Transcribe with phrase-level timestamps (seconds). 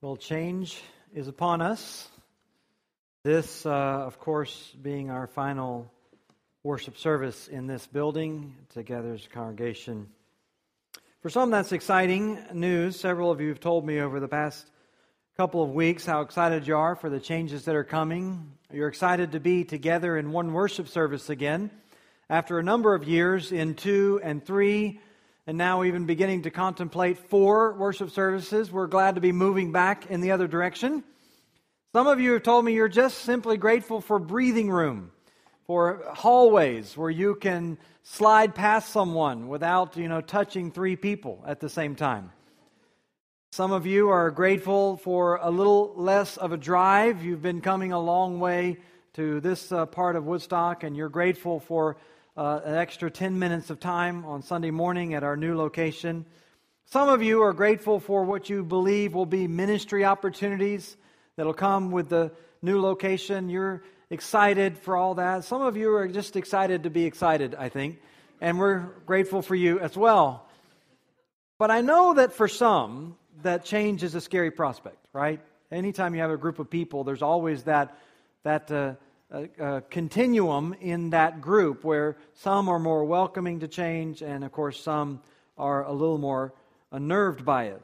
[0.00, 0.80] Well, change
[1.12, 2.06] is upon us.
[3.24, 5.90] This, uh, of course, being our final
[6.62, 10.06] worship service in this building together as a congregation.
[11.20, 13.00] For some, that's exciting news.
[13.00, 14.70] Several of you have told me over the past
[15.36, 18.52] couple of weeks how excited you are for the changes that are coming.
[18.72, 21.72] You're excited to be together in one worship service again
[22.30, 25.00] after a number of years in two and three
[25.48, 28.70] and now even beginning to contemplate four worship services.
[28.70, 31.02] We're glad to be moving back in the other direction.
[31.94, 35.10] Some of you have told me you're just simply grateful for breathing room,
[35.66, 41.60] for hallways where you can slide past someone without, you know, touching three people at
[41.60, 42.30] the same time.
[43.50, 47.24] Some of you are grateful for a little less of a drive.
[47.24, 48.76] You've been coming a long way
[49.14, 51.96] to this uh, part of Woodstock, and you're grateful for
[52.38, 56.24] uh, an extra 10 minutes of time on Sunday morning at our new location.
[56.84, 60.96] Some of you are grateful for what you believe will be ministry opportunities
[61.34, 62.30] that'll come with the
[62.62, 63.48] new location.
[63.48, 65.42] You're excited for all that.
[65.42, 67.98] Some of you are just excited to be excited, I think,
[68.40, 70.46] and we're grateful for you as well.
[71.58, 75.40] But I know that for some, that change is a scary prospect, right?
[75.72, 77.98] Anytime you have a group of people, there's always that
[78.44, 78.94] that uh,
[79.30, 84.80] a, continuum in that group where some are more welcoming to change, and of course,
[84.80, 85.20] some
[85.56, 86.54] are a little more
[86.92, 87.82] unnerved by it.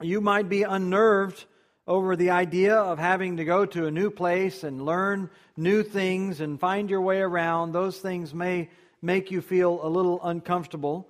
[0.00, 1.44] You might be unnerved
[1.86, 6.40] over the idea of having to go to a new place and learn new things
[6.40, 7.72] and find your way around.
[7.72, 8.68] Those things may
[9.00, 11.08] make you feel a little uncomfortable.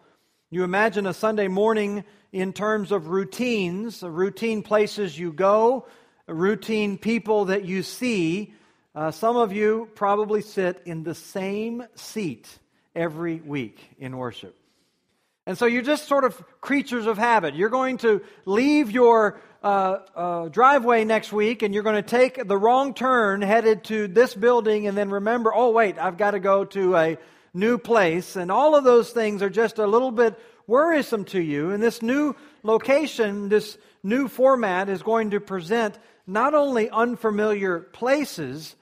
[0.50, 5.86] You imagine a Sunday morning in terms of routines, routine places you go,
[6.26, 8.54] routine people that you see,
[8.96, 12.48] uh, some of you probably sit in the same seat
[12.94, 14.56] every week in worship.
[15.46, 17.54] And so you're just sort of creatures of habit.
[17.54, 22.48] You're going to leave your uh, uh, driveway next week and you're going to take
[22.48, 26.40] the wrong turn headed to this building and then remember, oh, wait, I've got to
[26.40, 27.18] go to a
[27.52, 28.34] new place.
[28.34, 31.70] And all of those things are just a little bit worrisome to you.
[31.70, 38.74] And this new location, this new format is going to present not only unfamiliar places,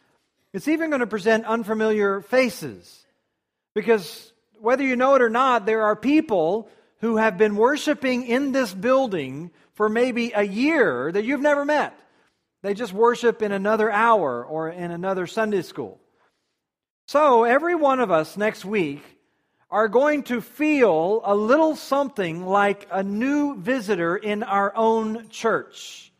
[0.54, 3.04] it's even going to present unfamiliar faces.
[3.74, 6.70] Because whether you know it or not, there are people
[7.00, 11.98] who have been worshiping in this building for maybe a year that you've never met.
[12.62, 16.00] They just worship in another hour or in another Sunday school.
[17.08, 19.02] So, every one of us next week
[19.70, 26.12] are going to feel a little something like a new visitor in our own church.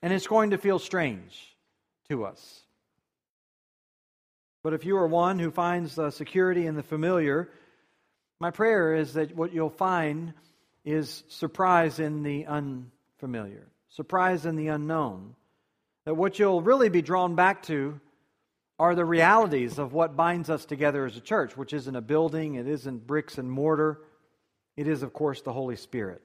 [0.00, 1.56] And it's going to feel strange
[2.08, 2.63] to us.
[4.64, 7.50] But if you are one who finds security in the familiar,
[8.40, 10.32] my prayer is that what you'll find
[10.86, 15.36] is surprise in the unfamiliar, surprise in the unknown.
[16.06, 18.00] That what you'll really be drawn back to
[18.78, 22.54] are the realities of what binds us together as a church, which isn't a building,
[22.54, 24.00] it isn't bricks and mortar.
[24.78, 26.22] It is, of course, the Holy Spirit.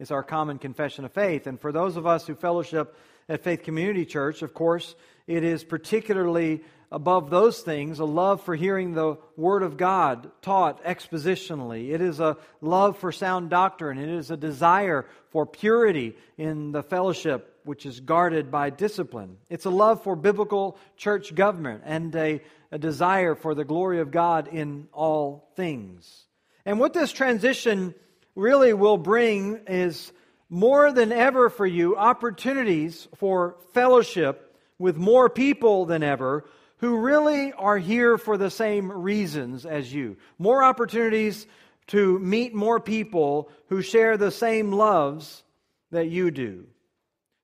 [0.00, 1.46] It's our common confession of faith.
[1.46, 2.96] And for those of us who fellowship
[3.28, 4.94] at Faith Community Church, of course,
[5.26, 10.84] it is particularly above those things, a love for hearing the Word of God taught
[10.84, 11.90] expositionally.
[11.90, 13.98] It is a love for sound doctrine.
[13.98, 19.36] It is a desire for purity in the fellowship which is guarded by discipline.
[19.50, 24.12] It's a love for biblical church government and a, a desire for the glory of
[24.12, 26.26] God in all things.
[26.64, 27.94] And what this transition
[28.36, 30.12] really will bring is
[30.48, 36.44] more than ever for you opportunities for fellowship with more people than ever
[36.78, 40.16] who really are here for the same reasons as you.
[40.38, 41.46] More opportunities
[41.88, 45.42] to meet more people who share the same loves
[45.90, 46.66] that you do.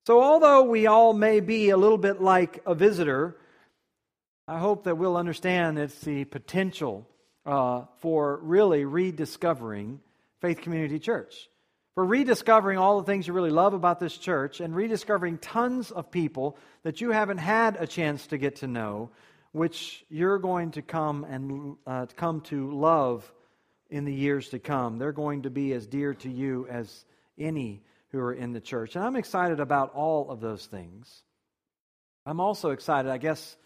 [0.06, 3.36] So, although we all may be a little bit like a visitor,
[4.48, 7.06] I hope that we'll understand it's the potential
[7.46, 10.00] uh, for really rediscovering
[10.40, 11.48] Faith Community Church.
[11.94, 16.10] For rediscovering all the things you really love about this church and rediscovering tons of
[16.10, 19.10] people that you haven't had a chance to get to know,
[19.52, 23.30] which you're going to come and uh, come to love
[23.90, 24.98] in the years to come.
[24.98, 27.04] They're going to be as dear to you as
[27.38, 28.96] any who are in the church.
[28.96, 31.22] And I'm excited about all of those things.
[32.24, 33.56] I'm also excited, I guess,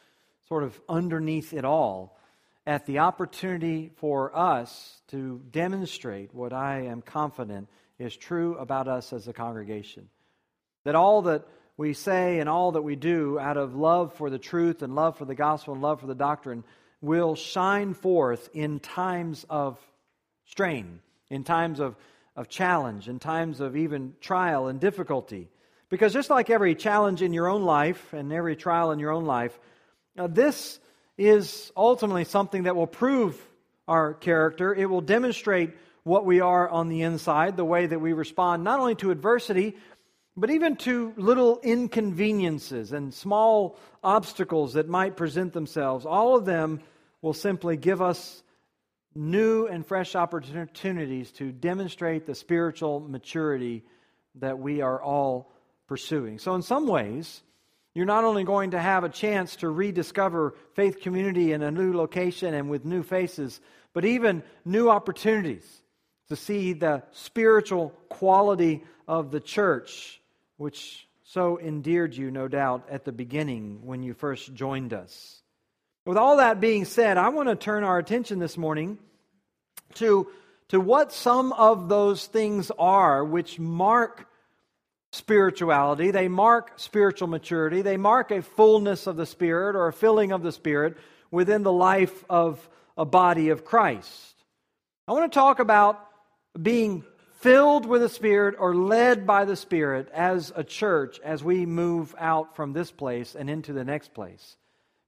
[0.49, 2.19] sort of underneath it all,
[2.67, 7.69] at the opportunity for us to demonstrate what I am confident
[7.99, 10.09] is true about us as a congregation.
[10.85, 11.47] That all that
[11.77, 15.19] we say and all that we do out of love for the truth and love
[15.19, 16.65] for the gospel and love for the doctrine
[17.01, 19.79] will shine forth in times of
[20.47, 21.97] strain, in times of,
[22.35, 25.49] of challenge, in times of even trial and difficulty.
[25.89, 29.25] Because just like every challenge in your own life and every trial in your own
[29.25, 29.59] life,
[30.19, 30.81] uh, this
[31.19, 33.41] is ultimately something that will prove
[33.87, 34.75] our character.
[34.75, 35.75] It will demonstrate
[36.07, 39.75] what we are on the inside, the way that we respond not only to adversity,
[40.37, 46.07] but even to little inconveniences and small obstacles that might present themselves.
[46.07, 46.81] All of them
[47.23, 48.45] will simply give us
[49.17, 53.83] new and fresh opportunities to demonstrate the spiritual maturity
[54.37, 55.51] that we are all
[55.89, 56.39] pursuing.
[56.39, 57.43] So, in some ways,
[57.95, 61.97] you're not only going to have a chance to rediscover faith community in a new
[61.97, 63.61] location and with new faces,
[63.93, 65.83] but even new opportunities
[66.29, 70.21] to see the spiritual quality of the church,
[70.57, 75.43] which so endeared you, no doubt, at the beginning when you first joined us.
[76.05, 78.99] With all that being said, I want to turn our attention this morning
[79.95, 80.29] to,
[80.69, 84.29] to what some of those things are which mark
[85.11, 86.11] spirituality.
[86.11, 87.83] They mark spiritual maturity.
[87.83, 90.97] They mark a fullness of the Spirit or a filling of the Spirit
[91.31, 94.35] within the life of a body of Christ.
[95.09, 96.06] I want to talk about
[96.61, 97.05] being
[97.41, 102.15] filled with the Spirit or led by the Spirit as a church as we move
[102.19, 104.57] out from this place and into the next place.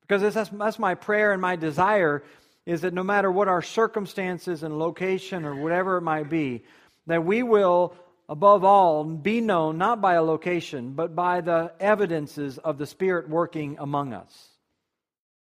[0.03, 2.23] Because that's, that's my prayer and my desire
[2.65, 6.63] is that no matter what our circumstances and location or whatever it might be,
[7.07, 7.95] that we will
[8.29, 13.29] above all, be known not by a location, but by the evidences of the Spirit
[13.29, 14.49] working among us.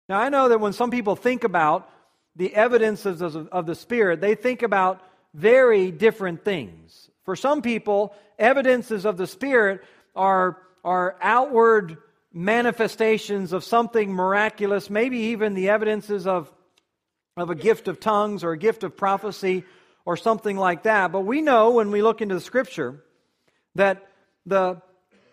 [0.07, 1.89] Now, I know that when some people think about
[2.35, 5.01] the evidences of the Spirit, they think about
[5.33, 7.09] very different things.
[7.23, 9.83] For some people, evidences of the Spirit
[10.15, 11.97] are, are outward
[12.33, 16.51] manifestations of something miraculous, maybe even the evidences of,
[17.37, 19.63] of a gift of tongues or a gift of prophecy
[20.05, 21.11] or something like that.
[21.11, 23.03] But we know when we look into the scripture
[23.75, 24.07] that
[24.45, 24.81] the,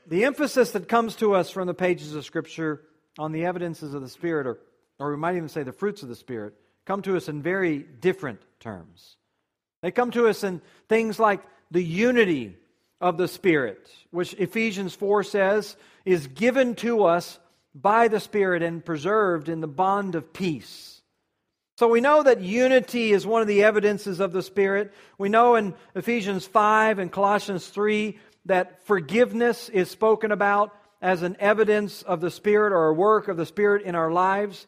[0.07, 2.83] the emphasis that comes to us from the pages of scripture
[3.19, 4.59] on the evidences of the Spirit, or,
[4.99, 6.55] or we might even say the fruits of the Spirit,
[6.85, 9.16] come to us in very different terms.
[9.87, 12.57] They come to us in things like the unity
[13.01, 17.39] of the Spirit, which Ephesians 4 says is given to us
[17.73, 21.01] by the Spirit and preserved in the bond of peace.
[21.79, 24.93] So we know that unity is one of the evidences of the Spirit.
[25.19, 31.37] We know in Ephesians 5 and Colossians 3 that forgiveness is spoken about as an
[31.39, 34.67] evidence of the Spirit or a work of the Spirit in our lives.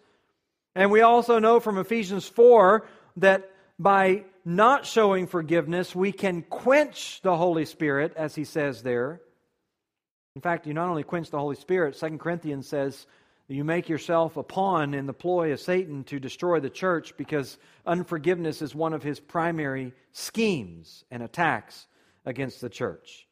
[0.76, 2.86] And we also know from Ephesians 4
[3.16, 9.20] that by not showing forgiveness, we can quench the Holy Spirit, as he says there.
[10.34, 13.06] In fact, you not only quench the Holy Spirit, 2 Corinthians says
[13.48, 17.58] you make yourself a pawn in the ploy of Satan to destroy the church because
[17.86, 21.86] unforgiveness is one of his primary schemes and attacks
[22.26, 23.27] against the church.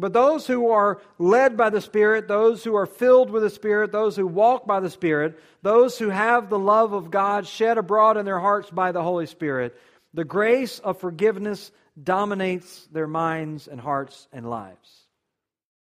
[0.00, 3.92] But those who are led by the Spirit, those who are filled with the Spirit,
[3.92, 8.16] those who walk by the Spirit, those who have the love of God shed abroad
[8.16, 9.76] in their hearts by the Holy Spirit,
[10.14, 11.70] the grace of forgiveness
[12.02, 15.06] dominates their minds and hearts and lives.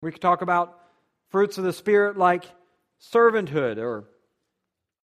[0.02, 0.78] We could talk about
[1.30, 2.44] fruits of the Spirit like
[3.00, 4.04] servanthood or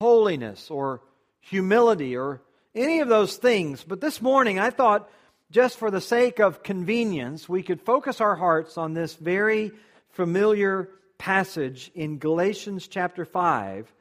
[0.02, 1.02] holiness or
[1.40, 2.42] humility or
[2.74, 3.84] any of those things.
[3.84, 5.10] But this morning, I thought,
[5.52, 9.72] just for the sake of convenience, we could focus our hearts on this very
[10.10, 13.92] familiar passage in Galatians chapter 5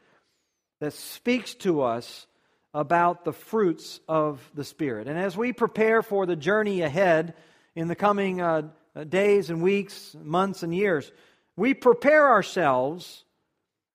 [0.81, 2.27] that speaks to us
[2.73, 5.07] about the fruits of the Spirit.
[5.07, 7.35] And as we prepare for the journey ahead
[7.77, 8.63] in the coming uh,
[9.09, 11.13] days and weeks, months and years,
[11.57, 13.25] we prepare ourselves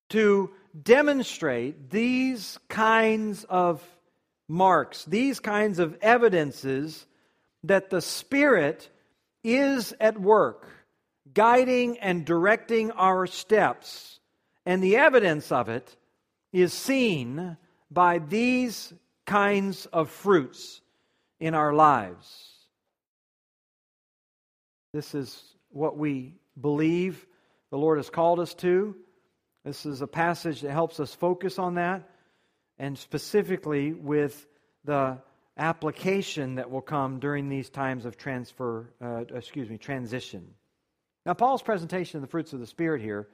[0.09, 3.83] to demonstrate these kinds of
[4.47, 7.05] marks, these kinds of evidences
[7.63, 8.89] that the Spirit
[9.43, 10.67] is at work,
[11.33, 14.19] guiding and directing our steps.
[14.65, 15.95] And the evidence of it
[16.51, 17.57] is seen
[17.91, 18.93] by these
[19.25, 20.81] kinds of fruits
[21.39, 22.49] in our lives.
[24.93, 27.25] This is what we believe
[27.69, 28.95] the Lord has called us to.
[29.63, 32.09] This is a passage that helps us focus on that,
[32.79, 34.47] and specifically with
[34.85, 35.19] the
[35.59, 40.55] application that will come during these times of transfer, uh, excuse me, transition.
[41.25, 43.27] Now, Paul's presentation of the fruits of the Spirit here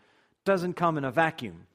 [0.44, 1.68] doesn't come in a vacuum.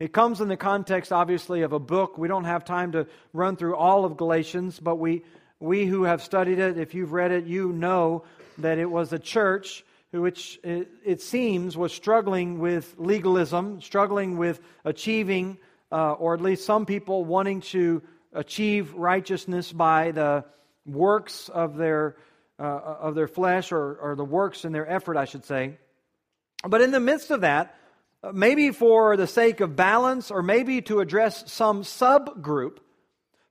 [0.00, 2.18] It comes in the context, obviously, of a book.
[2.18, 5.22] We don't have time to run through all of Galatians, but we,
[5.60, 8.24] we who have studied it, if you've read it, you know
[8.58, 15.56] that it was a church which it seems was struggling with legalism, struggling with achieving,
[15.90, 18.02] uh, or at least some people wanting to
[18.32, 20.44] achieve righteousness by the
[20.86, 22.16] works of their,
[22.58, 25.78] uh, of their flesh or, or the works in their effort, I should say.
[26.66, 27.76] But in the midst of that,
[28.32, 32.78] maybe for the sake of balance or maybe to address some subgroup,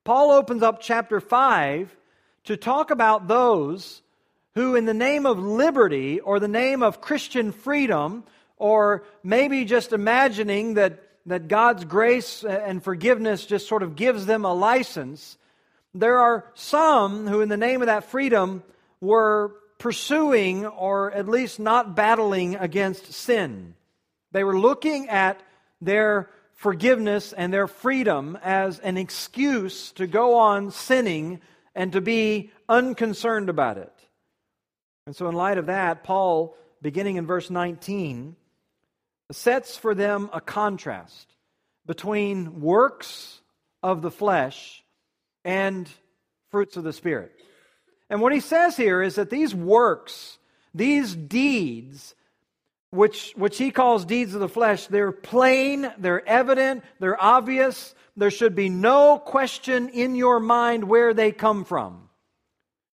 [0.03, 1.95] Paul opens up chapter 5
[2.45, 4.01] to talk about those
[4.55, 8.23] who, in the name of liberty or the name of Christian freedom,
[8.57, 14.45] or maybe just imagining that, that God's grace and forgiveness just sort of gives them
[14.45, 15.37] a license,
[15.93, 18.63] there are some who, in the name of that freedom,
[18.99, 23.73] were pursuing or at least not battling against sin.
[24.31, 25.41] They were looking at
[25.81, 31.41] their forgiveness and their freedom as an excuse to go on sinning
[31.73, 33.93] and to be unconcerned about it.
[35.07, 38.35] And so, in light of that, Paul, beginning in verse 19,
[39.33, 41.27] sets for them a contrast
[41.85, 43.41] between works
[43.83, 44.83] of the flesh
[45.43, 45.89] and
[46.49, 47.31] fruits of the Spirit.
[48.09, 50.37] And what he says here is that these works,
[50.73, 52.13] these deeds,
[52.89, 57.95] which, which he calls deeds of the flesh, they're plain, they're evident, they're obvious.
[58.17, 62.09] There should be no question in your mind where they come from.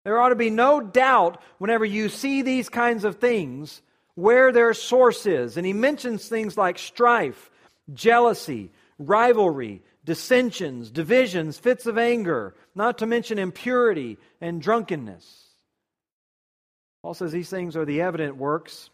[0.05, 3.81] There ought to be no doubt whenever you see these kinds of things
[4.15, 5.57] where their source is.
[5.57, 7.51] And he mentions things like strife,
[7.93, 15.49] jealousy, rivalry, dissensions, divisions, fits of anger, not to mention impurity and drunkenness.
[17.03, 18.91] Paul says these things are the evident works,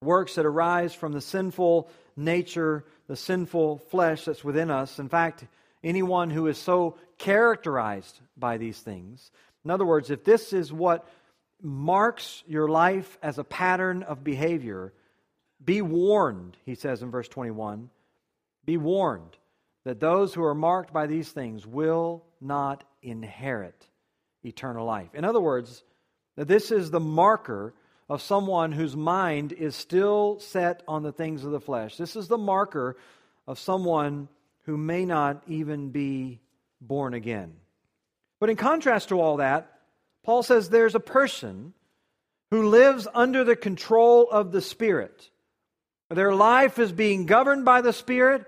[0.00, 4.98] works that arise from the sinful nature, the sinful flesh that's within us.
[4.98, 5.44] In fact,
[5.82, 9.30] anyone who is so characterized by these things
[9.64, 11.08] in other words, if this is what
[11.64, 14.92] marks your life as a pattern of behavior,
[15.64, 17.90] be warned, he says in verse 21.
[18.64, 19.36] Be warned
[19.84, 23.88] that those who are marked by these things will not inherit
[24.44, 25.14] eternal life.
[25.14, 25.82] In other words,
[26.36, 27.74] that this is the marker
[28.08, 31.96] of someone whose mind is still set on the things of the flesh.
[31.96, 32.96] This is the marker
[33.46, 34.28] of someone
[34.64, 36.40] who may not even be
[36.80, 37.54] born again.
[38.40, 39.73] But in contrast to all that,
[40.24, 41.74] Paul says there's a person
[42.50, 45.30] who lives under the control of the Spirit.
[46.10, 48.46] Their life is being governed by the Spirit.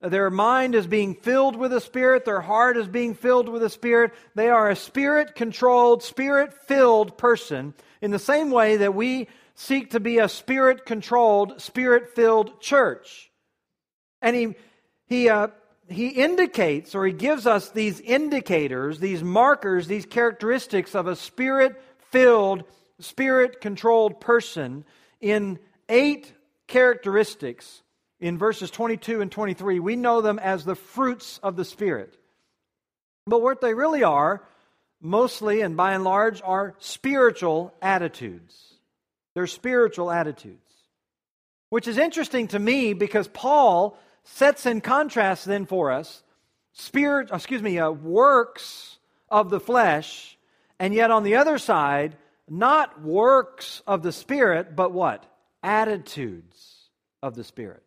[0.00, 2.24] Their mind is being filled with the Spirit.
[2.24, 4.12] Their heart is being filled with the Spirit.
[4.34, 9.90] They are a Spirit controlled, Spirit filled person in the same way that we seek
[9.90, 13.30] to be a Spirit controlled, Spirit filled church.
[14.22, 14.54] And he,
[15.06, 15.48] he uh,
[15.90, 21.82] he indicates or he gives us these indicators, these markers, these characteristics of a spirit
[22.10, 22.62] filled,
[23.00, 24.84] spirit controlled person
[25.20, 26.32] in eight
[26.68, 27.82] characteristics
[28.20, 29.80] in verses 22 and 23.
[29.80, 32.16] We know them as the fruits of the Spirit.
[33.26, 34.42] But what they really are,
[35.00, 38.74] mostly and by and large, are spiritual attitudes.
[39.34, 40.58] They're spiritual attitudes.
[41.70, 43.96] Which is interesting to me because Paul
[44.32, 46.22] sets in contrast then for us
[46.72, 50.38] spirit, excuse me, uh, works of the flesh,
[50.78, 52.16] and yet on the other side,
[52.48, 55.24] not works of the Spirit, but what?
[55.62, 56.88] Attitudes
[57.22, 57.82] of the Spirit.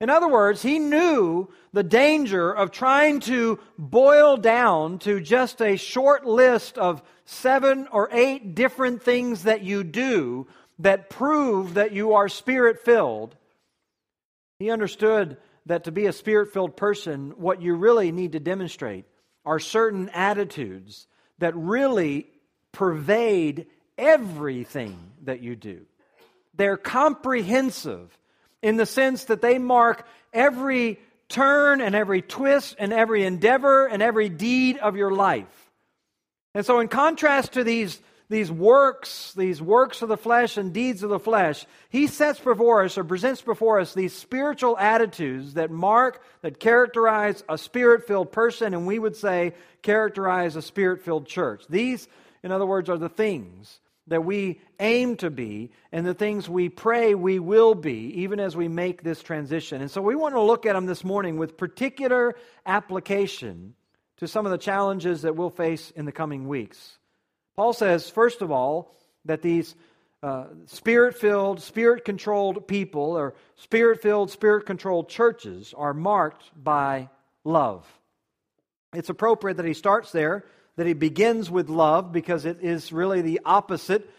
[0.00, 5.76] In other words, he knew the danger of trying to boil down to just a
[5.76, 10.46] short list of seven or eight different things that you do
[10.80, 13.34] that prove that you are spirit filled.
[14.58, 19.04] He understood that to be a spirit filled person, what you really need to demonstrate
[19.44, 21.06] are certain attitudes
[21.38, 22.26] that really
[22.72, 23.66] pervade
[23.98, 25.82] everything that you do.
[26.54, 28.16] They're comprehensive
[28.62, 34.02] in the sense that they mark every turn and every twist and every endeavor and
[34.02, 35.70] every deed of your life.
[36.54, 41.02] And so, in contrast to these these works, these works of the flesh and deeds
[41.02, 45.70] of the flesh, he sets before us or presents before us these spiritual attitudes that
[45.70, 51.26] mark, that characterize a spirit filled person, and we would say characterize a spirit filled
[51.26, 51.64] church.
[51.68, 52.08] These,
[52.42, 53.78] in other words, are the things
[54.08, 58.56] that we aim to be and the things we pray we will be, even as
[58.56, 59.80] we make this transition.
[59.80, 63.74] And so we want to look at them this morning with particular application
[64.18, 66.98] to some of the challenges that we'll face in the coming weeks.
[67.56, 68.94] Paul says, first of all,
[69.24, 69.74] that these
[70.22, 77.08] uh, spirit filled, spirit controlled people, or spirit filled, spirit controlled churches, are marked by
[77.44, 77.86] love.
[78.94, 80.44] It's appropriate that he starts there,
[80.76, 84.10] that he begins with love, because it is really the opposite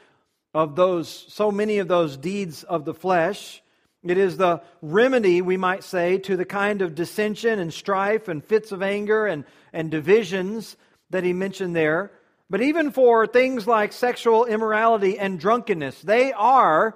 [0.53, 3.61] of those, so many of those deeds of the flesh.
[4.03, 8.43] It is the remedy, we might say, to the kind of dissension and strife and
[8.43, 10.75] fits of anger and, and divisions
[11.09, 12.11] that he mentioned there.
[12.49, 16.95] But even for things like sexual immorality and drunkenness, they are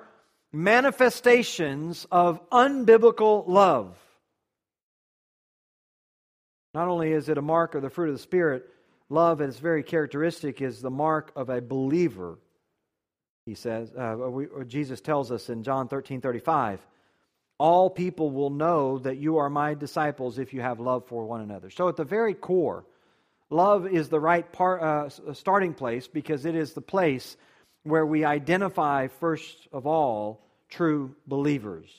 [0.53, 3.98] manifestations of unbiblical love.
[6.74, 8.65] Not only is it a mark of the fruit of the Spirit,
[9.10, 12.39] love, its very characteristic, is the mark of a believer.
[13.46, 16.79] He says, uh, we, Jesus tells us in John 13 35,
[17.58, 21.41] all people will know that you are my disciples if you have love for one
[21.41, 21.70] another.
[21.70, 22.86] So, at the very core,
[23.51, 27.38] love is the right part, uh, starting place because it is the place
[27.84, 31.89] where we identify, first of all, true believers.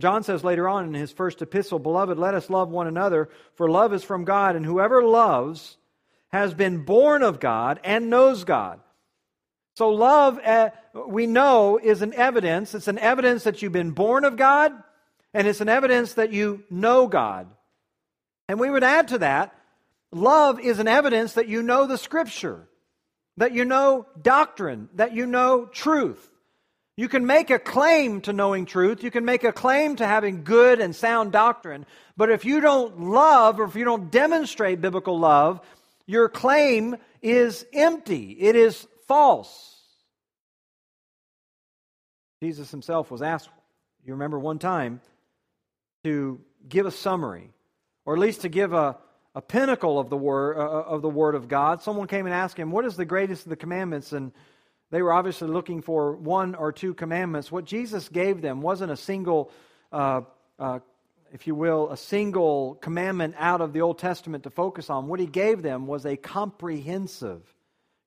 [0.00, 3.68] John says later on in his first epistle, Beloved, let us love one another, for
[3.68, 5.76] love is from God, and whoever loves
[6.32, 8.80] has been born of God and knows God.
[9.76, 10.70] So, love, uh,
[11.06, 12.74] we know, is an evidence.
[12.74, 14.72] It's an evidence that you've been born of God,
[15.34, 17.48] and it's an evidence that you know God.
[18.48, 19.54] And we would add to that,
[20.12, 22.68] love is an evidence that you know the Scripture,
[23.38, 26.28] that you know doctrine, that you know truth.
[26.96, 29.02] You can make a claim to knowing truth.
[29.02, 31.86] You can make a claim to having good and sound doctrine.
[32.16, 35.60] But if you don't love or if you don't demonstrate biblical love,
[36.06, 38.32] your claim is empty.
[38.32, 39.80] It is false.
[42.42, 43.48] Jesus himself was asked,
[44.04, 45.00] you remember one time,
[46.04, 47.50] to give a summary,
[48.04, 48.98] or at least to give a,
[49.34, 51.82] a pinnacle of the, word, uh, uh, of the Word of God.
[51.82, 54.12] Someone came and asked him, What is the greatest of the commandments?
[54.12, 54.32] And
[54.90, 57.50] they were obviously looking for one or two commandments.
[57.50, 59.50] What Jesus gave them wasn't a single,
[59.90, 60.22] uh,
[60.58, 60.80] uh,
[61.32, 65.08] if you will, a single commandment out of the Old Testament to focus on.
[65.08, 67.42] What he gave them was a comprehensive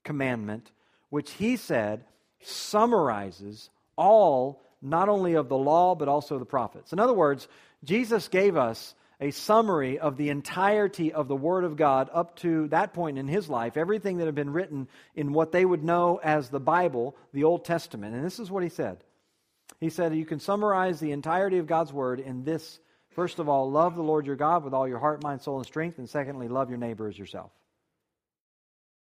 [0.03, 0.71] commandment,
[1.09, 2.05] which he said
[2.41, 6.93] summarizes all, not only of the law, but also the prophets.
[6.93, 7.47] In other words,
[7.83, 12.67] Jesus gave us a summary of the entirety of the Word of God up to
[12.69, 16.19] that point in his life, everything that had been written in what they would know
[16.23, 18.15] as the Bible, the Old Testament.
[18.15, 19.03] And this is what he said
[19.79, 22.79] He said, You can summarize the entirety of God's Word in this
[23.15, 25.65] first of all, love the Lord your God with all your heart, mind, soul, and
[25.65, 25.97] strength.
[25.97, 27.51] And secondly, love your neighbor as yourself.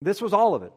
[0.00, 0.72] This was all of it.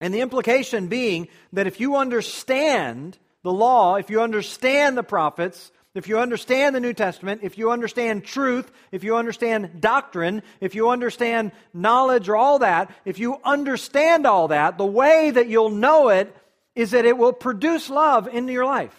[0.00, 5.70] And the implication being that if you understand the law, if you understand the prophets,
[5.94, 10.76] if you understand the New Testament, if you understand truth, if you understand doctrine, if
[10.76, 15.70] you understand knowledge or all that, if you understand all that, the way that you'll
[15.70, 16.34] know it
[16.76, 18.94] is that it will produce love into your life.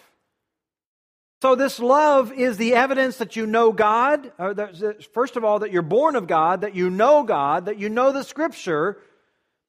[1.41, 4.31] So, this love is the evidence that you know God.
[5.13, 8.11] First of all, that you're born of God, that you know God, that you know
[8.11, 8.99] the Scripture.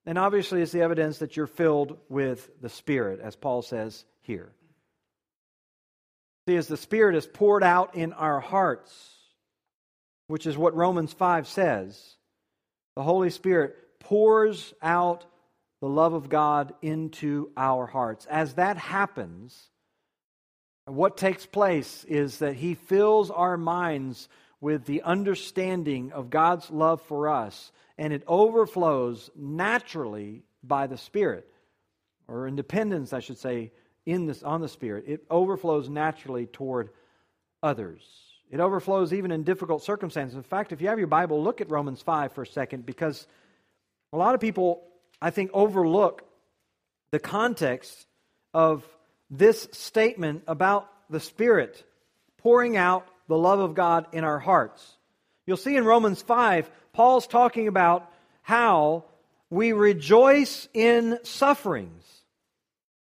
[0.04, 4.52] And obviously, it's the evidence that you're filled with the Spirit, as Paul says here.
[6.48, 8.92] See, as the Spirit is poured out in our hearts,
[10.26, 12.16] which is what Romans 5 says,
[12.96, 15.24] the Holy Spirit pours out
[15.80, 18.26] the love of God into our hearts.
[18.26, 19.70] As that happens,
[20.86, 24.28] what takes place is that He fills our minds
[24.60, 31.48] with the understanding of God's love for us, and it overflows naturally by the Spirit,
[32.26, 33.72] or independence, I should say,
[34.06, 36.90] in this on the Spirit, it overflows naturally toward
[37.62, 38.02] others.
[38.50, 40.36] It overflows even in difficult circumstances.
[40.36, 43.26] In fact, if you have your Bible, look at Romans 5 for a second, because
[44.12, 44.82] a lot of people,
[45.20, 46.22] I think, overlook
[47.12, 48.06] the context
[48.52, 48.86] of
[49.30, 51.82] this statement about the Spirit
[52.38, 54.86] pouring out the love of God in our hearts.
[55.46, 58.10] You'll see in Romans 5, Paul's talking about
[58.42, 59.04] how
[59.48, 62.04] we rejoice in sufferings.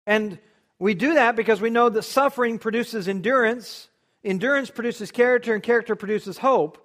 [0.06, 0.40] And
[0.82, 3.88] we do that because we know that suffering produces endurance,
[4.24, 6.84] endurance produces character, and character produces hope.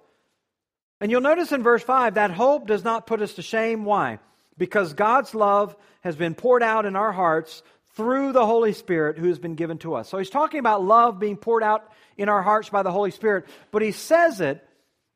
[1.01, 3.85] And you'll notice in verse 5 that hope does not put us to shame.
[3.85, 4.19] Why?
[4.55, 7.63] Because God's love has been poured out in our hearts
[7.95, 10.07] through the Holy Spirit who has been given to us.
[10.09, 13.47] So he's talking about love being poured out in our hearts by the Holy Spirit,
[13.71, 14.63] but he says it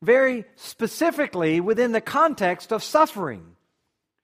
[0.02, 3.46] very specifically within the context of suffering,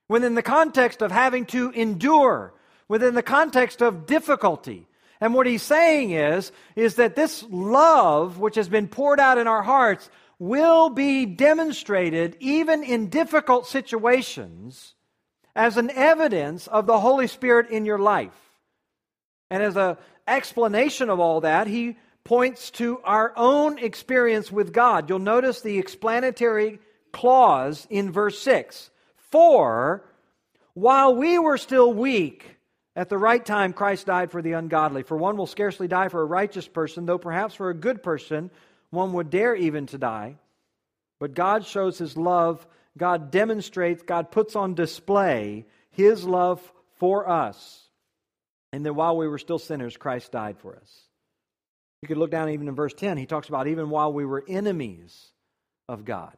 [0.09, 2.55] within the context of having to endure
[2.89, 4.89] within the context of difficulty.
[5.21, 9.47] And what he's saying is, is that this love, which has been poured out in
[9.47, 14.95] our hearts, will be demonstrated even in difficult situations
[15.57, 18.39] as an evidence of the Holy Spirit in your life.
[19.51, 19.97] And as an
[20.27, 25.09] explanation of all that, he points to our own experience with God.
[25.09, 26.79] You'll notice the explanatory
[27.13, 28.91] clause in verse 6.
[29.17, 30.05] For
[30.75, 32.58] while we were still weak,
[32.99, 35.05] at the right time, Christ died for the ungodly.
[35.05, 38.51] For one will scarcely die for a righteous person, though perhaps for a good person
[38.91, 40.35] one would dare even to die.
[41.21, 42.67] But God shows his love.
[42.97, 46.61] God demonstrates, God puts on display his love
[46.97, 47.85] for us.
[48.73, 51.01] And then while we were still sinners, Christ died for us.
[52.03, 53.17] You could look down even in verse 10.
[53.17, 55.31] He talks about even while we were enemies
[55.89, 56.35] of God.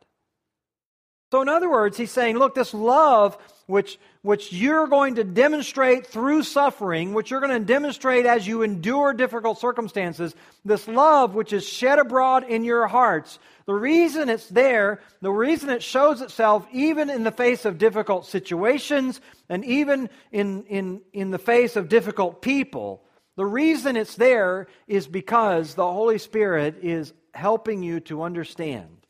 [1.31, 3.38] So, in other words, he's saying, look, this love
[3.71, 8.62] which, which you're going to demonstrate through suffering, which you're going to demonstrate as you
[8.62, 14.49] endure difficult circumstances, this love which is shed abroad in your hearts, the reason it's
[14.49, 20.11] there, the reason it shows itself even in the face of difficult situations and even
[20.33, 23.05] in, in, in the face of difficult people,
[23.37, 29.07] the reason it's there is because the Holy Spirit is helping you to understand.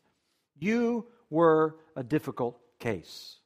[0.59, 3.37] You were a difficult case.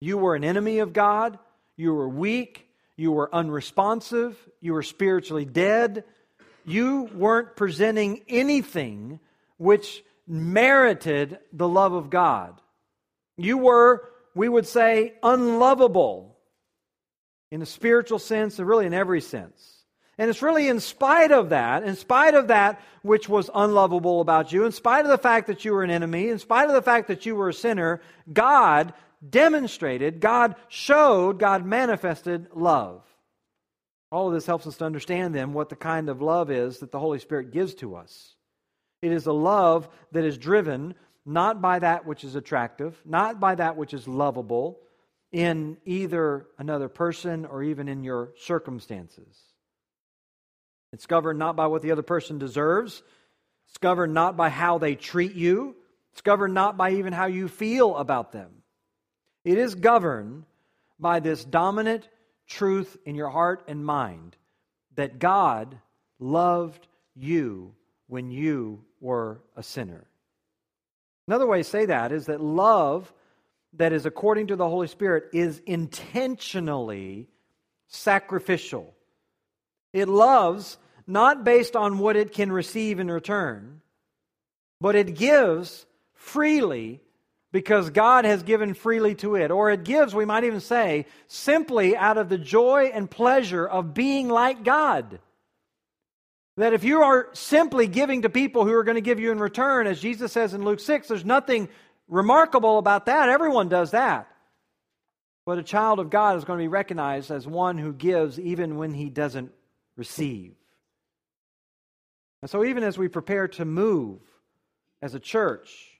[0.00, 1.38] You were an enemy of God,
[1.76, 6.04] you were weak, you were unresponsive, you were spiritually dead.
[6.64, 9.20] You weren't presenting anything
[9.58, 12.60] which merited the love of God.
[13.36, 16.38] You were, we would say, unlovable
[17.50, 19.73] in a spiritual sense and really in every sense.
[20.16, 24.52] And it's really in spite of that, in spite of that which was unlovable about
[24.52, 26.82] you, in spite of the fact that you were an enemy, in spite of the
[26.82, 28.00] fact that you were a sinner,
[28.32, 28.94] God
[29.28, 33.02] demonstrated, God showed, God manifested love.
[34.12, 36.92] All of this helps us to understand then what the kind of love is that
[36.92, 38.36] the Holy Spirit gives to us.
[39.02, 40.94] It is a love that is driven
[41.26, 44.78] not by that which is attractive, not by that which is lovable
[45.32, 49.53] in either another person or even in your circumstances.
[50.94, 53.02] It's governed not by what the other person deserves.
[53.68, 55.74] It's governed not by how they treat you.
[56.12, 58.50] It's governed not by even how you feel about them.
[59.44, 60.44] It is governed
[61.00, 62.08] by this dominant
[62.46, 64.36] truth in your heart and mind
[64.94, 65.76] that God
[66.20, 67.74] loved you
[68.06, 70.06] when you were a sinner.
[71.26, 73.12] Another way to say that is that love
[73.72, 77.26] that is according to the Holy Spirit is intentionally
[77.88, 78.94] sacrificial.
[79.92, 83.80] It loves not based on what it can receive in return,
[84.80, 87.00] but it gives freely
[87.52, 89.52] because God has given freely to it.
[89.52, 93.94] Or it gives, we might even say, simply out of the joy and pleasure of
[93.94, 95.20] being like God.
[96.56, 99.38] That if you are simply giving to people who are going to give you in
[99.38, 101.68] return, as Jesus says in Luke 6, there's nothing
[102.08, 103.28] remarkable about that.
[103.28, 104.28] Everyone does that.
[105.46, 108.76] But a child of God is going to be recognized as one who gives even
[108.78, 109.52] when he doesn't
[109.96, 110.54] receive.
[112.44, 114.18] And so, even as we prepare to move
[115.00, 115.98] as a church,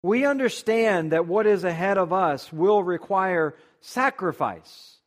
[0.00, 4.98] we understand that what is ahead of us will require sacrifice.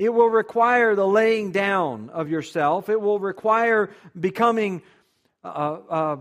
[0.00, 2.88] It will require the laying down of yourself.
[2.88, 4.82] It will require becoming
[5.44, 6.16] uh, uh,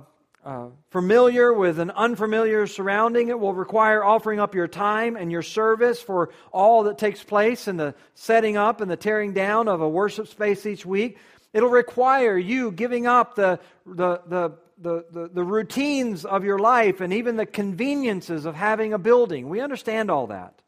[0.46, 3.30] uh, familiar with an unfamiliar surrounding.
[3.30, 7.68] It will require offering up your time and your service for all that takes place
[7.68, 11.18] in the setting up and the tearing down of a worship space each week.
[11.54, 17.00] It'll require you giving up the, the, the, the, the, the routines of your life
[17.00, 19.48] and even the conveniences of having a building.
[19.50, 20.62] We understand all that.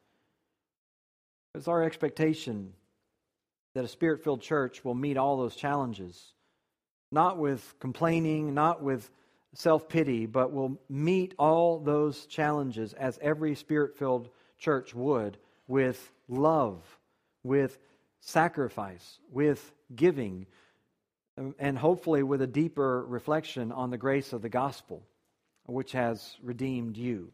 [1.56, 2.74] It's our expectation
[3.74, 6.34] that a spirit filled church will meet all those challenges,
[7.12, 9.10] not with complaining, not with
[9.54, 16.12] self pity, but will meet all those challenges as every spirit filled church would with
[16.28, 16.84] love,
[17.44, 17.78] with
[18.20, 20.46] sacrifice, with giving,
[21.60, 25.04] and hopefully with a deeper reflection on the grace of the gospel,
[25.66, 27.32] which has redeemed you.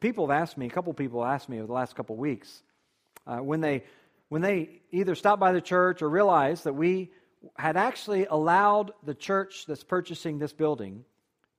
[0.00, 2.62] People have asked me, a couple people asked me over the last couple weeks,
[3.26, 3.82] uh, when, they,
[4.28, 7.10] when they either stopped by the church or realized that we
[7.56, 11.04] had actually allowed the church that's purchasing this building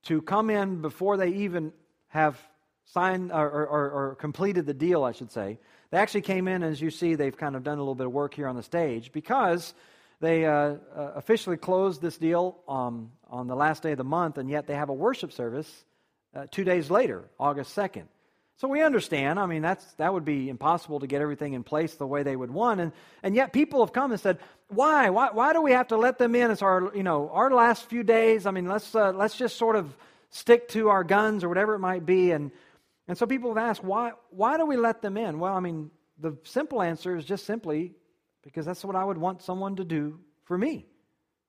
[0.04, 1.72] to come in before they even
[2.08, 2.38] have
[2.86, 5.58] signed or, or, or, completed the deal, I should say.
[5.90, 8.12] They actually came in, as you see, they've kind of done a little bit of
[8.12, 9.72] work here on the stage because
[10.22, 10.76] they uh, uh,
[11.16, 14.74] officially closed this deal um, on the last day of the month, and yet they
[14.74, 15.84] have a worship service
[16.34, 18.04] uh, two days later, August 2nd.
[18.58, 19.40] So we understand.
[19.40, 22.36] I mean, that's, that would be impossible to get everything in place the way they
[22.36, 22.80] would want.
[22.80, 22.92] And,
[23.24, 25.10] and yet people have come and said, why?
[25.10, 25.30] why?
[25.32, 26.52] Why do we have to let them in?
[26.52, 28.46] It's our, you know, our last few days.
[28.46, 29.92] I mean, let's, uh, let's just sort of
[30.30, 32.30] stick to our guns or whatever it might be.
[32.30, 32.52] And,
[33.08, 35.40] and so people have asked, why, why do we let them in?
[35.40, 37.94] Well, I mean, the simple answer is just simply
[38.42, 40.86] because that's what I would want someone to do for me,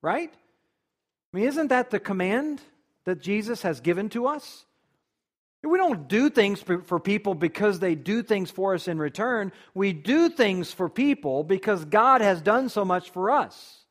[0.01, 0.31] right?
[0.31, 2.61] I mean, isn't that the command
[3.05, 4.65] that Jesus has given to us?
[5.63, 9.53] We don't do things for people because they do things for us in return.
[9.73, 13.85] We do things for people because God has done so much for us.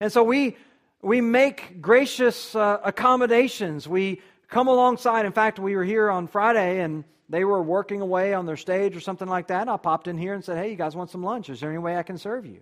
[0.00, 0.56] And so we,
[1.00, 3.86] we make gracious uh, accommodations.
[3.86, 5.24] We come alongside.
[5.24, 8.96] In fact, we were here on Friday and they were working away on their stage
[8.96, 9.68] or something like that.
[9.68, 11.48] I popped in here and said, Hey, you guys want some lunch?
[11.48, 12.60] Is there any way I can serve you?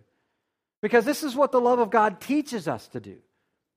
[0.81, 3.17] Because this is what the love of God teaches us to do.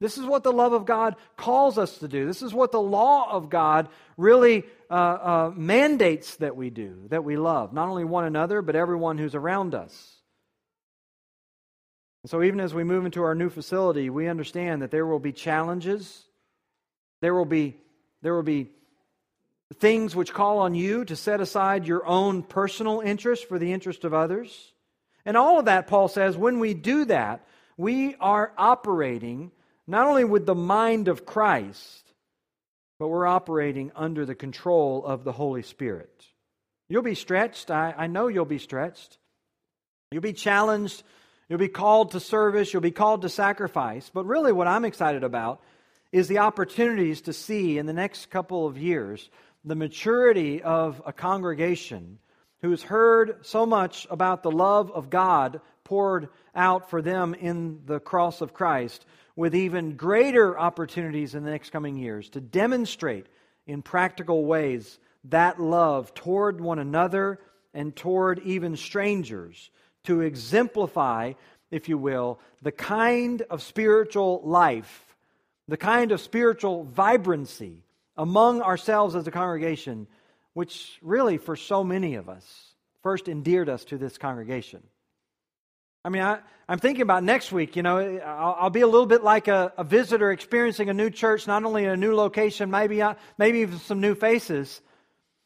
[0.01, 2.25] This is what the love of God calls us to do.
[2.25, 7.23] This is what the law of God really uh, uh, mandates that we do, that
[7.23, 10.15] we love, not only one another, but everyone who's around us.
[12.23, 15.19] And so, even as we move into our new facility, we understand that there will
[15.19, 16.25] be challenges.
[17.21, 17.77] There will be,
[18.21, 18.69] there will be
[19.79, 24.03] things which call on you to set aside your own personal interest for the interest
[24.03, 24.73] of others.
[25.25, 27.45] And all of that, Paul says, when we do that,
[27.77, 29.51] we are operating
[29.87, 32.13] not only with the mind of Christ,
[32.99, 36.11] but we're operating under the control of the Holy Spirit.
[36.87, 37.71] You'll be stretched.
[37.71, 39.17] I, I know you'll be stretched.
[40.11, 41.01] You'll be challenged.
[41.49, 42.71] You'll be called to service.
[42.71, 44.11] You'll be called to sacrifice.
[44.13, 45.61] But really, what I'm excited about
[46.11, 49.29] is the opportunities to see in the next couple of years
[49.63, 52.19] the maturity of a congregation
[52.61, 57.99] who's heard so much about the love of God poured out for them in the
[57.99, 63.27] cross of Christ, with even greater opportunities in the next coming years to demonstrate
[63.65, 67.39] in practical ways that love toward one another
[67.73, 69.69] and toward even strangers,
[70.03, 71.33] to exemplify,
[71.69, 75.10] if you will, the kind of spiritual life,
[75.71, 77.81] the kind of spiritual vibrancy
[78.17, 80.05] among ourselves as a congregation,
[80.51, 82.45] which really, for so many of us,
[83.03, 84.83] first endeared us to this congregation.
[86.03, 87.77] I mean, I, am thinking about next week.
[87.77, 91.09] You know, I'll, I'll be a little bit like a, a, visitor experiencing a new
[91.09, 94.81] church, not only in a new location, maybe, uh, maybe even some new faces,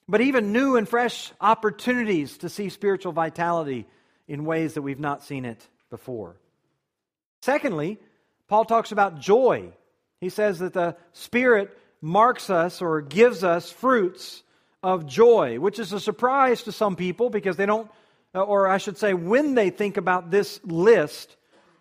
[0.09, 3.85] but even new and fresh opportunities to see spiritual vitality
[4.27, 6.35] in ways that we've not seen it before.
[7.43, 7.99] Secondly,
[8.47, 9.71] Paul talks about joy.
[10.21, 14.43] He says that the Spirit marks us or gives us fruits
[14.83, 17.89] of joy, which is a surprise to some people because they don't,
[18.33, 21.35] or I should say, when they think about this list,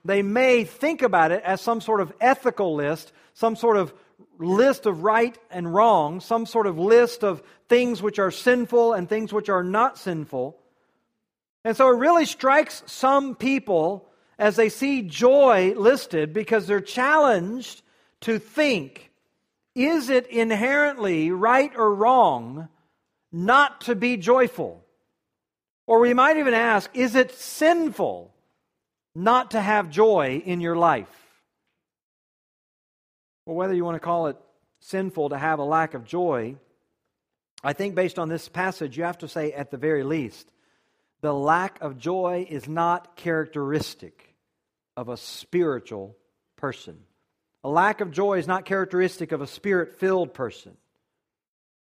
[0.05, 3.93] they may think about it as some sort of ethical list, some sort of
[4.39, 9.09] list of right and wrong, some sort of list of things which are sinful and
[9.09, 10.59] things which are not sinful.
[11.65, 17.83] And so it really strikes some people as they see joy listed because they're challenged
[18.25, 19.11] to think
[19.75, 22.69] is it inherently right or wrong
[23.33, 24.85] not to be joyful?
[25.87, 28.33] Or we might even ask, is it sinful
[29.15, 31.09] not to have joy in your life?
[33.45, 34.37] Well, whether you want to call it
[34.81, 36.57] sinful to have a lack of joy,
[37.63, 40.51] I think based on this passage, you have to say at the very least,
[41.21, 44.35] the lack of joy is not characteristic
[44.97, 46.17] of a spiritual
[46.57, 47.01] person.
[47.65, 50.77] A lack of joy is not characteristic of a spirit filled person.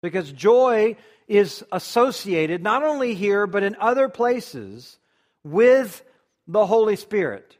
[0.03, 4.99] Because joy is associated, not only here, but in other places,
[5.45, 6.03] with
[6.47, 7.59] the Holy Spirit.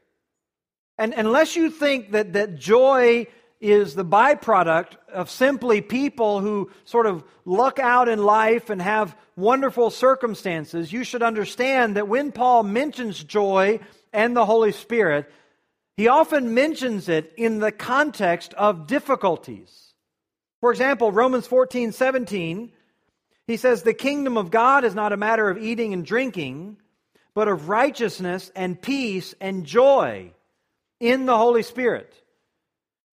[0.97, 3.27] And unless you think that, that joy
[3.61, 9.15] is the byproduct of simply people who sort of luck out in life and have
[9.35, 13.79] wonderful circumstances, you should understand that when Paul mentions joy
[14.11, 15.31] and the Holy Spirit,
[15.99, 19.93] he often mentions it in the context of difficulties.
[20.61, 22.71] For example, Romans 14, 17,
[23.47, 26.77] he says, The kingdom of God is not a matter of eating and drinking,
[27.33, 30.31] but of righteousness and peace and joy
[31.01, 32.13] in the Holy Spirit.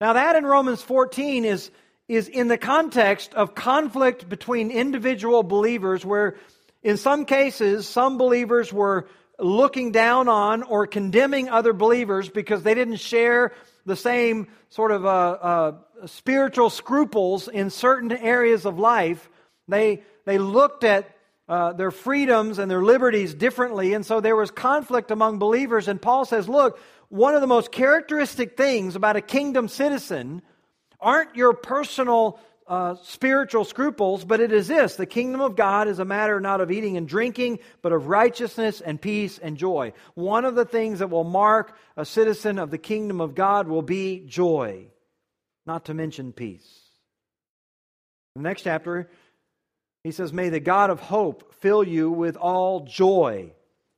[0.01, 1.72] Now, that in Romans 14 is,
[2.07, 6.37] is in the context of conflict between individual believers, where
[6.85, 12.75] in some cases, some believers were looking down on or condemning other believers because they
[12.75, 13.53] didn't share
[13.85, 15.72] the same sort of uh, uh,
[16.07, 19.29] spiritual scruples in certain areas of life.
[19.68, 21.11] They, they looked at
[21.49, 25.87] uh, their freedoms and their liberties differently, and so there was conflict among believers.
[25.87, 30.42] And Paul says, Look, one of the most characteristic things about a kingdom citizen
[30.99, 35.98] aren't your personal uh, spiritual scruples, but it is this the kingdom of God is
[35.98, 39.92] a matter not of eating and drinking, but of righteousness and peace and joy.
[40.14, 43.83] One of the things that will mark a citizen of the kingdom of God will
[43.83, 44.87] be joy,
[45.64, 46.66] not to mention peace.
[48.35, 49.09] The next chapter,
[50.02, 53.52] he says, May the God of hope fill you with all joy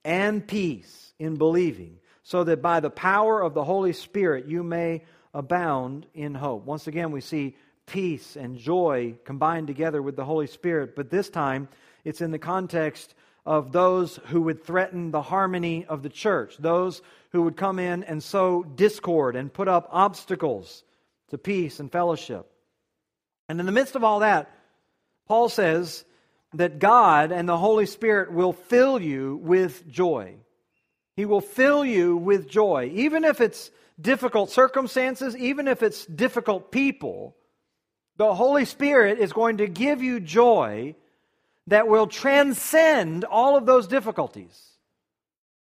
[0.05, 5.05] and peace in believing, so that by the power of the Holy Spirit you may
[5.33, 6.65] abound in hope.
[6.67, 7.57] Once again, we see
[7.89, 11.69] peace and joy combined together with the Holy Spirit, but this time
[12.05, 17.03] it's in the context of those who would threaten the harmony of the church, those
[17.33, 20.85] who would come in and sow discord and put up obstacles
[21.31, 22.47] to peace and fellowship.
[23.49, 24.51] And in the midst of all that,
[25.27, 26.05] Paul says
[26.55, 30.35] that God and the Holy Spirit will fill you with joy.
[31.17, 32.91] He will fill you with joy.
[32.95, 33.71] Even if it's
[34.01, 37.35] difficult circumstances, even if it's difficult people,
[38.19, 40.95] the Holy Spirit is going to give you joy
[41.69, 44.73] that will transcend all of those difficulties.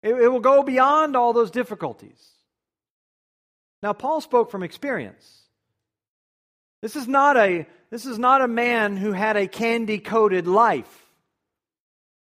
[0.02, 2.18] It, it will go beyond all those difficulties.
[3.84, 5.44] Now, Paul spoke from experience.
[6.82, 11.06] This is not a, this is not a man who had a candy coated life.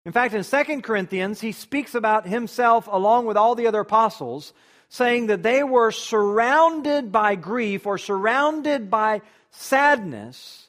[0.04, 4.52] In fact, in 2 Corinthians, he speaks about himself along with all the other apostles,
[4.88, 10.68] saying that they were surrounded by grief or surrounded by sadness.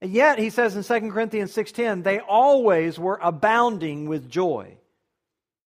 [0.00, 4.78] And yet, he says in 2 Corinthians 6:10, they always were abounding with joy.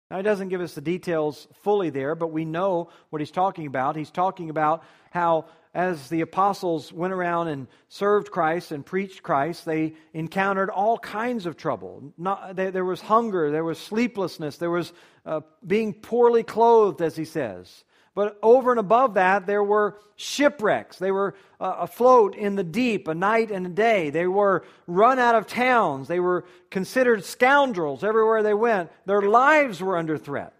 [0.09, 3.65] Now, he doesn't give us the details fully there, but we know what he's talking
[3.65, 3.95] about.
[3.95, 9.63] He's talking about how as the apostles went around and served Christ and preached Christ,
[9.63, 12.11] they encountered all kinds of trouble.
[12.17, 14.91] Not, they, there was hunger, there was sleeplessness, there was
[15.25, 17.83] uh, being poorly clothed, as he says.
[18.13, 20.97] But over and above that, there were shipwrecks.
[20.97, 24.09] They were uh, afloat in the deep a night and a day.
[24.09, 26.07] They were run out of towns.
[26.07, 28.91] They were considered scoundrels everywhere they went.
[29.05, 30.53] Their lives were under threat.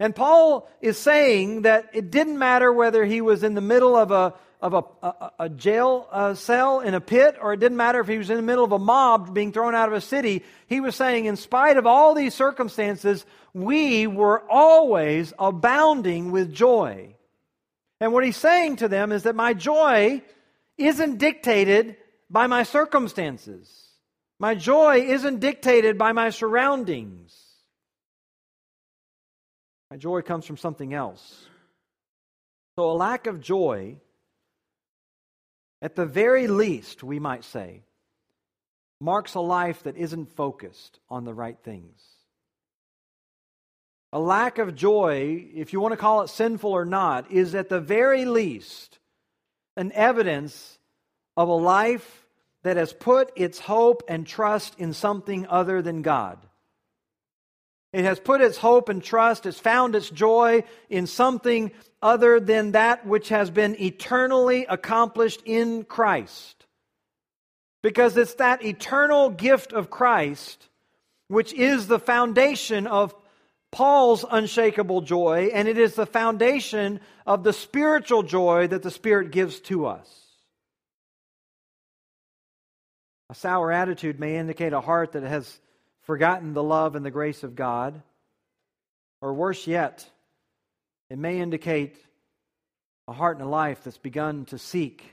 [0.00, 4.12] And Paul is saying that it didn't matter whether he was in the middle of
[4.12, 8.00] a, of a, a, a jail uh, cell in a pit, or it didn't matter
[8.00, 10.44] if he was in the middle of a mob being thrown out of a city.
[10.66, 17.14] He was saying, in spite of all these circumstances, we were always abounding with joy.
[18.00, 20.22] And what he's saying to them is that my joy
[20.76, 21.96] isn't dictated
[22.30, 23.88] by my circumstances.
[24.38, 27.36] My joy isn't dictated by my surroundings.
[29.90, 31.46] My joy comes from something else.
[32.76, 33.96] So, a lack of joy,
[35.80, 37.82] at the very least, we might say,
[39.00, 42.00] marks a life that isn't focused on the right things.
[44.12, 47.68] A lack of joy, if you want to call it sinful or not, is at
[47.68, 48.98] the very least
[49.76, 50.78] an evidence
[51.36, 52.26] of a life
[52.62, 56.38] that has put its hope and trust in something other than God.
[57.92, 61.72] It has put its hope and trust, it's found its joy in something
[62.02, 66.66] other than that which has been eternally accomplished in Christ.
[67.82, 70.68] Because it's that eternal gift of Christ
[71.28, 73.14] which is the foundation of
[73.70, 79.30] Paul's unshakable joy, and it is the foundation of the spiritual joy that the Spirit
[79.30, 80.08] gives to us.
[83.30, 85.60] A sour attitude may indicate a heart that has
[86.08, 88.02] forgotten the love and the grace of God.
[89.20, 90.08] Or worse yet,
[91.10, 91.96] it may indicate
[93.06, 95.04] a heart and a life that's begun to seek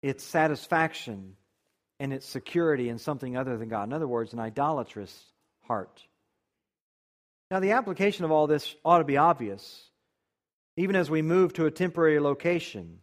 [0.00, 1.36] its satisfaction
[1.98, 3.88] and its security in something other than God.
[3.88, 5.12] In other words, an idolatrous
[5.62, 6.00] heart.
[7.50, 9.82] Now, the application of all this ought to be obvious,
[10.76, 13.00] even as we move to a temporary location.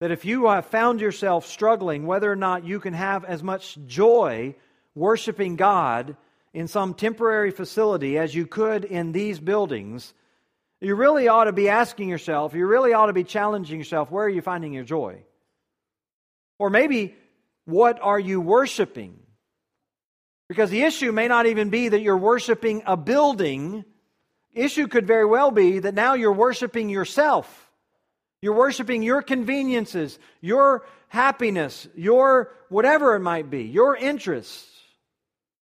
[0.00, 3.78] That if you have found yourself struggling, whether or not you can have as much
[3.86, 4.54] joy
[4.94, 6.16] worshiping God
[6.52, 10.12] in some temporary facility as you could in these buildings,
[10.80, 14.24] you really ought to be asking yourself, you really ought to be challenging yourself, where
[14.24, 15.22] are you finding your joy?
[16.58, 17.14] Or maybe,
[17.64, 19.18] what are you worshiping?
[20.48, 23.84] Because the issue may not even be that you're worshiping a building.
[24.52, 27.70] Issue could very well be that now you're worshiping yourself.
[28.42, 34.69] You're worshiping your conveniences, your happiness, your whatever it might be, your interests.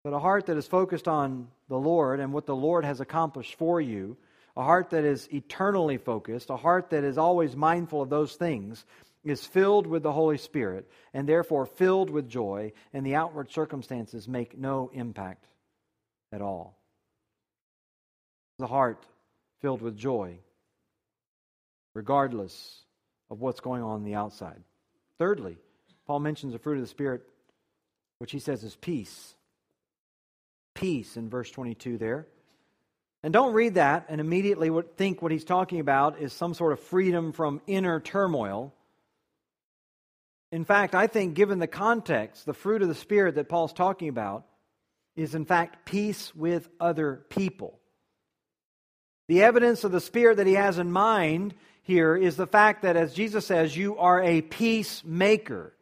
[0.05, 3.57] But a heart that is focused on the Lord and what the Lord has accomplished
[3.57, 4.17] for you,
[4.57, 8.85] a heart that is eternally focused, a heart that is always mindful of those things,
[9.25, 14.29] is filled with the Holy Spirit and therefore filled with joy, and the outward circumstances
[14.29, 15.47] make no impact
[16.33, 16.77] at all.
[18.59, 19.05] The heart
[19.61, 20.39] filled with joy,
[21.95, 22.83] regardless
[23.31, 24.63] of what's going on, on the outside.
[25.19, 25.59] Thirdly,
[26.07, 27.23] Paul mentions the fruit of the Spirit,
[28.19, 29.35] which he says is peace
[30.79, 32.27] peace in verse 22 there.
[33.25, 36.79] And don't read that and immediately think what he's talking about is some sort of
[36.79, 38.73] freedom from inner turmoil.
[40.53, 44.09] In fact, I think, given the context, the fruit of the Spirit that Paul's talking
[44.09, 44.47] about
[45.17, 47.79] is, in fact, peace with other people.
[49.27, 52.97] The evidence of the Spirit that he has in mind here is the fact that,
[52.97, 55.75] as Jesus says, you are a peacemaker.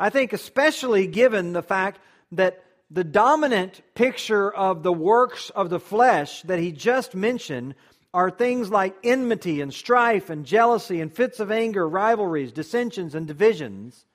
[0.00, 2.00] I think, especially given the fact
[2.32, 7.74] that the dominant picture of the works of the flesh that he just mentioned
[8.14, 13.26] are things like enmity and strife and jealousy and fits of anger, rivalries, dissensions, and
[13.26, 14.06] divisions.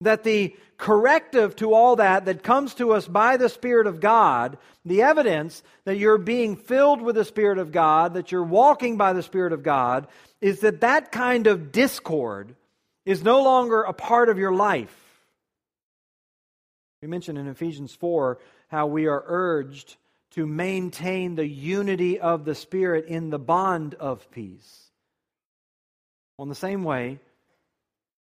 [0.00, 4.58] that the corrective to all that that comes to us by the Spirit of God,
[4.84, 9.12] the evidence that you're being filled with the Spirit of God, that you're walking by
[9.12, 10.06] the Spirit of God,
[10.40, 12.54] is that that kind of discord
[13.04, 15.07] is no longer a part of your life.
[17.02, 18.38] We mentioned in Ephesians 4
[18.68, 19.96] how we are urged
[20.32, 24.90] to maintain the unity of the Spirit in the bond of peace.
[26.36, 27.18] Well, in the same way,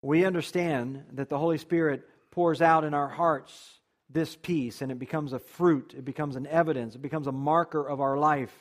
[0.01, 4.97] we understand that the Holy Spirit pours out in our hearts this peace, and it
[4.97, 8.53] becomes a fruit, it becomes an evidence, it becomes a marker of our life,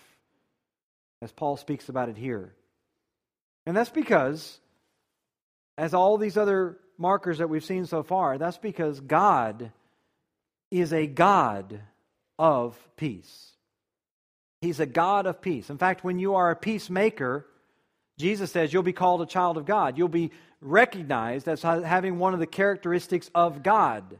[1.22, 2.54] as Paul speaks about it here.
[3.64, 4.58] And that's because,
[5.78, 9.70] as all these other markers that we've seen so far, that's because God
[10.70, 11.80] is a God
[12.38, 13.52] of peace.
[14.60, 15.70] He's a God of peace.
[15.70, 17.46] In fact, when you are a peacemaker,
[18.18, 19.96] Jesus says you'll be called a child of God.
[19.96, 24.18] You'll be recognized as having one of the characteristics of God.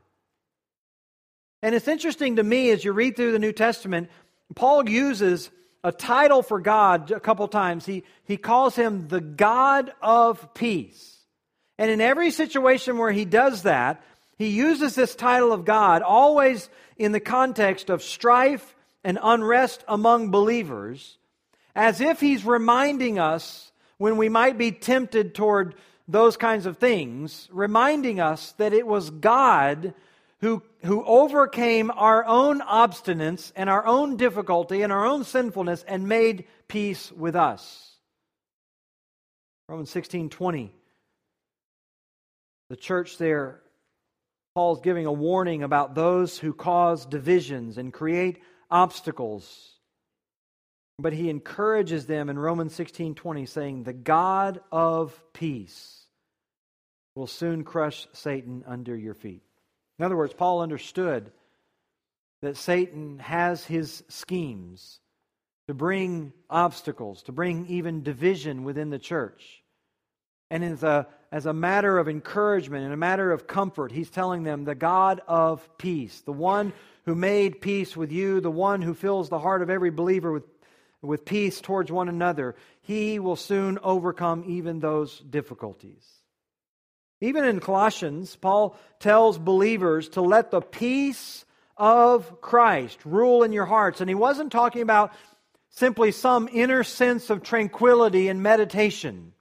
[1.62, 4.10] And it's interesting to me as you read through the New Testament,
[4.54, 5.50] Paul uses
[5.82, 7.84] a title for God a couple times.
[7.84, 11.16] He, he calls him the God of peace.
[11.78, 14.02] And in every situation where he does that,
[14.38, 20.30] he uses this title of God always in the context of strife and unrest among
[20.30, 21.18] believers,
[21.74, 25.74] as if he's reminding us when we might be tempted toward
[26.06, 29.92] those kinds of things, reminding us that it was God
[30.40, 36.08] who, who overcame our own obstinance and our own difficulty and our own sinfulness and
[36.08, 37.96] made peace with us.
[39.68, 40.72] Romans 16 20.
[42.70, 43.60] The church there,
[44.58, 49.76] Paul's giving a warning about those who cause divisions and create obstacles.
[50.98, 56.06] But he encourages them in Romans 16 20, saying, The God of peace
[57.14, 59.44] will soon crush Satan under your feet.
[59.96, 61.30] In other words, Paul understood
[62.42, 64.98] that Satan has his schemes
[65.68, 69.57] to bring obstacles, to bring even division within the church.
[70.50, 74.42] And as a, as a matter of encouragement and a matter of comfort, he's telling
[74.42, 76.72] them the God of peace, the one
[77.04, 80.44] who made peace with you, the one who fills the heart of every believer with,
[81.02, 86.04] with peace towards one another, he will soon overcome even those difficulties.
[87.20, 91.44] Even in Colossians, Paul tells believers to let the peace
[91.76, 94.00] of Christ rule in your hearts.
[94.00, 95.12] And he wasn't talking about
[95.70, 99.32] simply some inner sense of tranquility and meditation.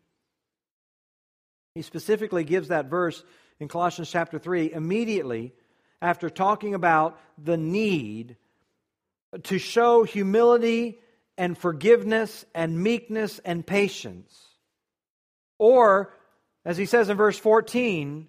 [1.77, 3.23] He specifically gives that verse
[3.59, 5.53] in Colossians chapter 3 immediately
[6.01, 8.35] after talking about the need
[9.43, 10.97] to show humility
[11.37, 14.35] and forgiveness and meekness and patience.
[15.59, 16.15] Or
[16.65, 18.27] as he says in verse 14,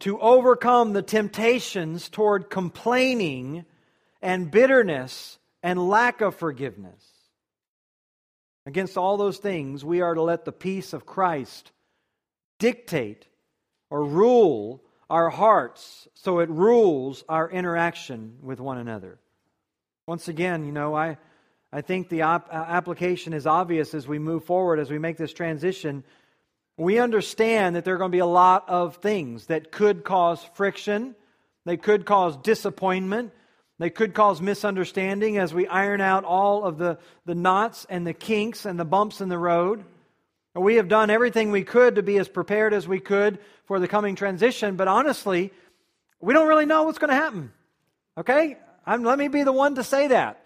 [0.00, 3.66] to overcome the temptations toward complaining
[4.20, 7.04] and bitterness and lack of forgiveness.
[8.66, 11.70] Against all those things, we are to let the peace of Christ
[12.60, 13.26] dictate
[13.90, 14.80] or rule
[15.10, 19.18] our hearts so it rules our interaction with one another.
[20.06, 21.18] Once again, you know, I,
[21.72, 25.16] I think the op- uh, application is obvious as we move forward, as we make
[25.16, 26.04] this transition
[26.80, 30.42] we understand that there are going to be a lot of things that could cause
[30.54, 31.14] friction,
[31.66, 33.32] they could cause disappointment,
[33.78, 38.14] they could cause misunderstanding as we iron out all of the, the knots and the
[38.14, 39.84] kinks and the bumps in the road.
[40.54, 43.86] We have done everything we could to be as prepared as we could for the
[43.86, 45.52] coming transition, but honestly,
[46.20, 47.52] we don't really know what's going to happen.
[48.18, 48.56] Okay?
[48.84, 50.44] I'm, let me be the one to say that.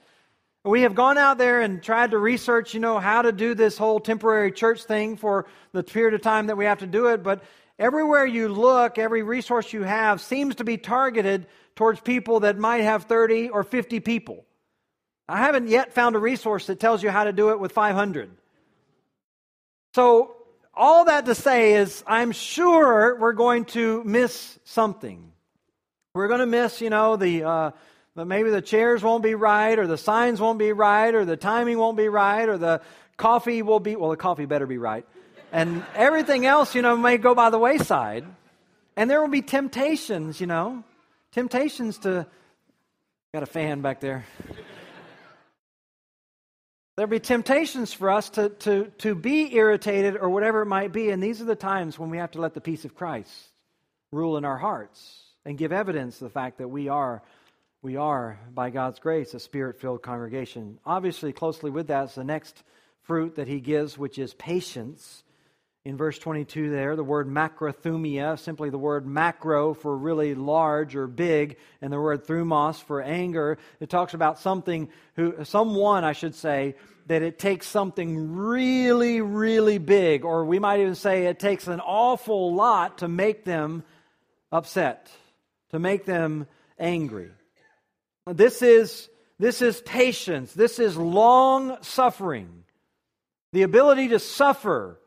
[0.62, 3.76] We have gone out there and tried to research, you know, how to do this
[3.76, 7.22] whole temporary church thing for the period of time that we have to do it,
[7.22, 7.42] but
[7.78, 11.46] everywhere you look, every resource you have seems to be targeted
[11.76, 14.44] towards people that might have 30 or 50 people.
[15.28, 18.30] I haven't yet found a resource that tells you how to do it with 500.
[19.94, 20.34] So,
[20.74, 25.30] all that to say is, I'm sure we're going to miss something.
[26.14, 27.44] We're going to miss, you know, the.
[27.44, 27.70] Uh,
[28.16, 31.36] but maybe the chairs won't be right, or the signs won't be right, or the
[31.36, 32.80] timing won't be right, or the
[33.16, 35.06] coffee will be, well, the coffee better be right.
[35.52, 38.24] And everything else, you know, may go by the wayside.
[38.96, 40.82] And there will be temptations, you know,
[41.30, 42.26] temptations to,
[43.32, 44.24] got a fan back there.
[46.96, 51.10] There'll be temptations for us to, to, to be irritated or whatever it might be.
[51.10, 53.48] And these are the times when we have to let the peace of Christ
[54.12, 57.22] rule in our hearts and give evidence of the fact that we are
[57.84, 60.78] we are, by God's grace, a spirit filled congregation.
[60.86, 62.62] Obviously, closely with that is the next
[63.02, 65.22] fruit that he gives, which is patience.
[65.84, 71.06] In verse 22 there, the word macrothumia, simply the word macro for really large or
[71.06, 73.58] big, and the word thumos for anger.
[73.80, 76.76] It talks about something who, someone, I should say,
[77.06, 81.80] that it takes something really, really big, or we might even say it takes an
[81.80, 83.84] awful lot to make them
[84.50, 85.10] upset,
[85.70, 86.46] to make them
[86.78, 87.30] angry.
[88.26, 90.54] This is, this is patience.
[90.54, 92.64] This is long suffering.
[93.52, 94.98] The ability to suffer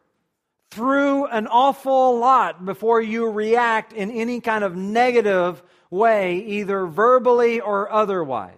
[0.72, 7.60] through an awful lot before you react in any kind of negative way, either verbally
[7.60, 8.54] or otherwise.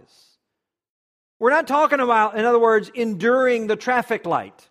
[1.39, 4.67] We're not talking about, in other words, enduring the traffic light.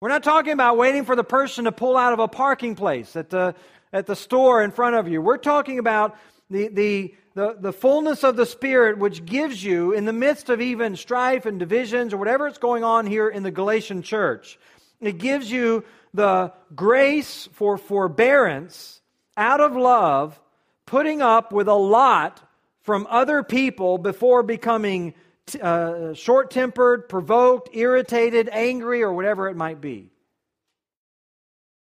[0.00, 3.14] We're not talking about waiting for the person to pull out of a parking place
[3.16, 3.54] at the,
[3.92, 5.20] at the store in front of you.
[5.20, 6.16] We're talking about
[6.48, 10.60] the, the, the, the fullness of the Spirit, which gives you, in the midst of
[10.60, 14.58] even strife and divisions or whatever is going on here in the Galatian church,
[15.00, 19.00] it gives you the grace for forbearance
[19.36, 20.40] out of love,
[20.86, 22.42] putting up with a lot
[22.82, 25.14] from other people before becoming
[25.60, 30.10] uh, short tempered, provoked, irritated, angry, or whatever it might be.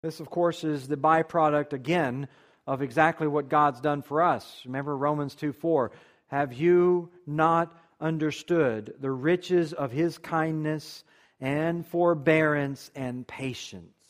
[0.02, 2.28] This, of course, is the byproduct, again,
[2.66, 4.62] of exactly what God's done for us.
[4.64, 5.92] Remember Romans 2 4.
[6.26, 11.04] Have you not understood the riches of his kindness
[11.40, 14.01] and forbearance and patience?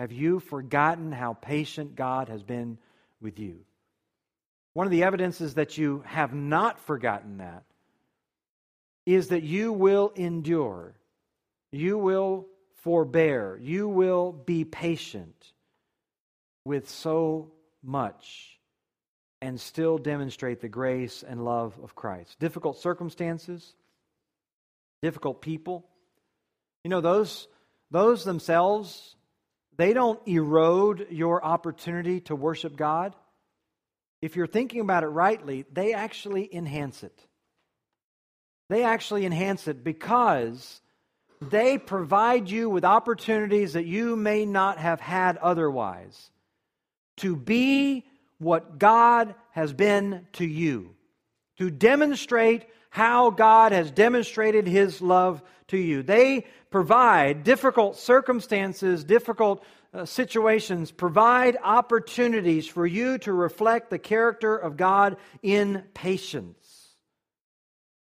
[0.00, 2.78] Have you forgotten how patient God has been
[3.20, 3.58] with you?
[4.72, 7.64] One of the evidences that you have not forgotten that
[9.04, 10.94] is that you will endure,
[11.70, 12.46] you will
[12.76, 15.52] forbear, you will be patient
[16.64, 18.58] with so much
[19.42, 22.38] and still demonstrate the grace and love of Christ.
[22.38, 23.74] Difficult circumstances,
[25.02, 25.84] difficult people.
[26.84, 27.48] You know, those,
[27.90, 29.16] those themselves
[29.80, 33.16] they don't erode your opportunity to worship God.
[34.20, 37.18] If you're thinking about it rightly, they actually enhance it.
[38.68, 40.82] They actually enhance it because
[41.40, 46.30] they provide you with opportunities that you may not have had otherwise
[47.16, 48.04] to be
[48.38, 50.94] what God has been to you,
[51.58, 56.02] to demonstrate how God has demonstrated his love to you.
[56.02, 64.56] They provide difficult circumstances, difficult uh, situations, provide opportunities for you to reflect the character
[64.56, 66.56] of God in patience.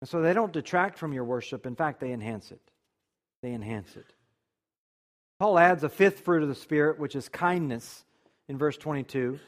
[0.00, 1.66] And so they don't detract from your worship.
[1.66, 2.60] In fact, they enhance it.
[3.42, 4.06] They enhance it.
[5.38, 8.04] Paul adds a fifth fruit of the Spirit, which is kindness,
[8.48, 9.38] in verse 22.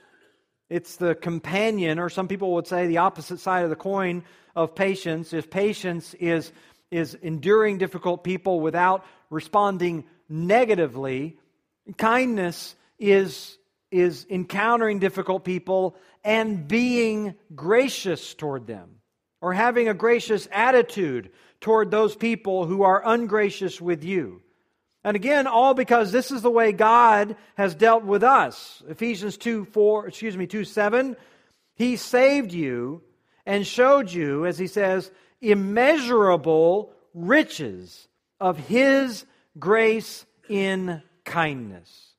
[0.69, 4.23] It's the companion, or some people would say the opposite side of the coin
[4.55, 5.33] of patience.
[5.33, 6.53] If patience is,
[6.91, 11.39] is enduring difficult people without responding negatively,
[11.97, 13.59] kindness is,
[13.91, 18.97] is encountering difficult people and being gracious toward them,
[19.41, 21.31] or having a gracious attitude
[21.61, 24.43] toward those people who are ungracious with you.
[25.03, 28.83] And again, all because this is the way God has dealt with us.
[28.89, 31.17] Ephesians 2 4, excuse me, 2 7.
[31.75, 33.03] He saved you
[33.47, 35.11] and showed you, as he says,
[35.41, 39.25] immeasurable riches of his
[39.59, 42.15] grace in kindness.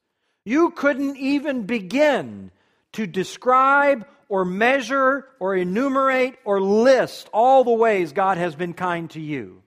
[0.45, 2.51] You couldn't even begin
[2.93, 9.09] to describe or measure or enumerate or list all the ways God has been kind
[9.11, 9.61] to you.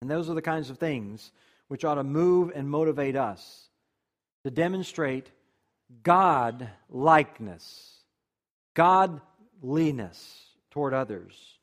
[0.00, 1.32] And those are the kinds of things
[1.68, 3.68] which ought to move and motivate us
[4.44, 5.30] to demonstrate
[6.02, 8.04] God likeness,
[8.74, 11.55] godliness toward others,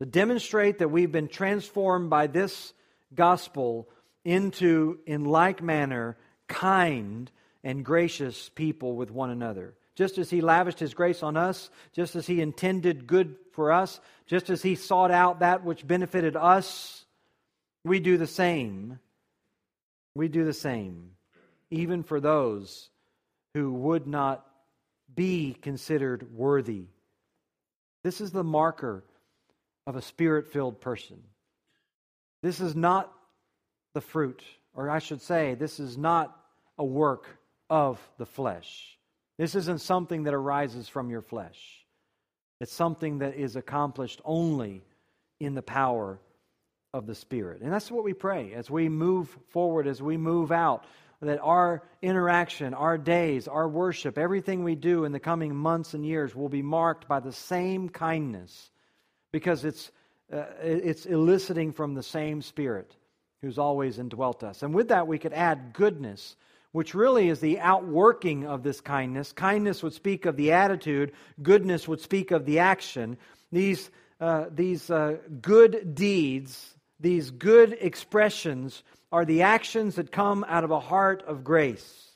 [0.00, 2.72] to demonstrate that we've been transformed by this
[3.14, 3.88] gospel
[4.24, 7.30] into, in like manner, kind
[7.64, 9.74] and gracious people with one another.
[9.94, 14.00] Just as He lavished His grace on us, just as He intended good for us,
[14.26, 17.04] just as He sought out that which benefited us
[17.84, 18.98] we do the same.
[20.14, 21.12] We do the same,
[21.70, 22.90] even for those
[23.54, 24.44] who would not
[25.14, 26.86] be considered worthy.
[28.04, 29.04] This is the marker
[29.88, 31.16] of a spirit filled person.
[32.42, 33.10] This is not
[33.94, 36.36] the fruit, or I should say, this is not
[36.76, 37.26] a work
[37.70, 38.98] of the flesh.
[39.38, 41.58] This isn't something that arises from your flesh.
[42.60, 44.82] It's something that is accomplished only
[45.40, 46.20] in the power
[46.92, 47.62] of the Spirit.
[47.62, 50.84] And that's what we pray as we move forward, as we move out,
[51.22, 56.04] that our interaction, our days, our worship, everything we do in the coming months and
[56.04, 58.70] years will be marked by the same kindness
[59.32, 59.90] because it's,
[60.32, 62.94] uh, it's eliciting from the same Spirit
[63.40, 64.62] who's always indwelt us.
[64.62, 66.36] And with that, we could add goodness,
[66.72, 69.32] which really is the outworking of this kindness.
[69.32, 71.12] Kindness would speak of the attitude,
[71.42, 73.16] goodness would speak of the action.
[73.52, 80.64] These, uh, these uh, good deeds, these good expressions, are the actions that come out
[80.64, 82.08] of a heart of grace.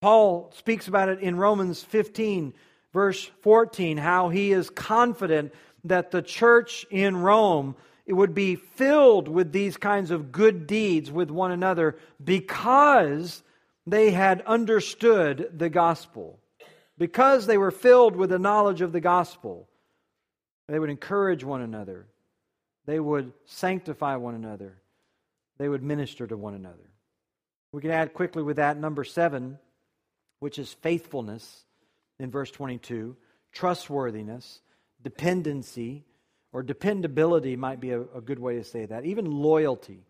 [0.00, 2.54] Paul speaks about it in Romans 15,
[2.92, 5.52] verse 14, how he is confident
[5.84, 7.74] that the church in Rome
[8.04, 13.42] it would be filled with these kinds of good deeds with one another because
[13.86, 16.38] they had understood the gospel.
[16.98, 19.68] Because they were filled with the knowledge of the gospel,
[20.68, 22.06] they would encourage one another.
[22.86, 24.78] They would sanctify one another.
[25.58, 26.90] They would minister to one another.
[27.72, 29.58] We can add quickly with that number seven,
[30.40, 31.64] which is faithfulness
[32.18, 33.16] in verse 22,
[33.52, 34.60] trustworthiness,
[35.02, 36.04] dependency,
[36.52, 40.04] or dependability might be a, a, good way to say that, even loyalty.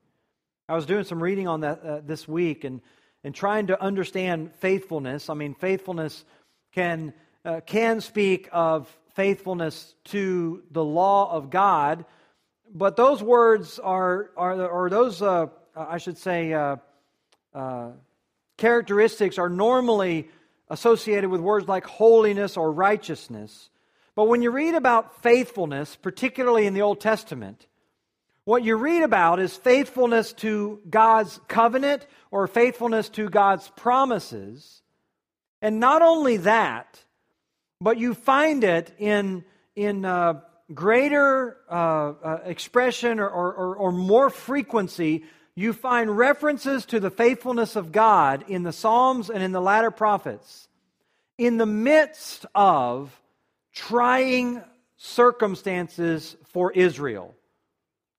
[0.68, 2.80] I was doing some reading on that uh, this week and,
[3.22, 5.30] and trying to understand faithfulness.
[5.30, 6.24] I mean, faithfulness
[6.72, 7.12] can,
[7.44, 12.05] uh, can speak of faithfulness to the law of God,
[12.74, 15.46] but those words are, are or those, uh,
[15.76, 16.76] I should say, uh,
[17.55, 17.90] uh,
[18.57, 20.28] characteristics are normally
[20.69, 23.71] associated with words like holiness or righteousness.
[24.15, 27.67] But when you read about faithfulness, particularly in the Old Testament,
[28.45, 34.83] what you read about is faithfulness to God's covenant or faithfulness to God's promises.
[35.61, 37.05] And not only that,
[37.81, 39.45] but you find it in,
[39.77, 40.41] in uh,
[40.75, 45.25] greater uh, uh, expression or, or, or more frequency.
[45.55, 49.90] You find references to the faithfulness of God in the Psalms and in the latter
[49.90, 50.68] prophets
[51.38, 53.20] in the midst of
[53.72, 54.62] trying
[54.96, 57.34] circumstances for Israel.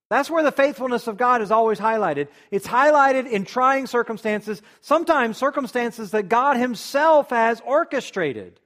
[0.09, 2.27] That's where the faithfulness of God is always highlighted.
[2.51, 8.59] It's highlighted in trying circumstances, sometimes circumstances that God Himself has orchestrated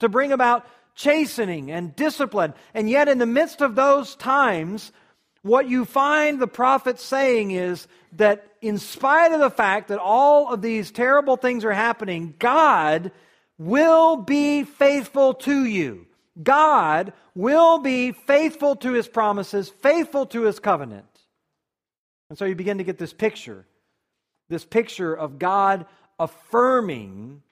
[0.00, 2.52] to bring about chastening and discipline.
[2.74, 4.92] And yet, in the midst of those times,
[5.46, 10.52] what you find the prophet saying is that in spite of the fact that all
[10.52, 13.12] of these terrible things are happening, God
[13.58, 16.06] will be faithful to you.
[16.42, 21.06] God will be faithful to his promises, faithful to his covenant.
[22.28, 23.66] And so you begin to get this picture
[24.48, 25.86] this picture of God
[26.18, 27.42] affirming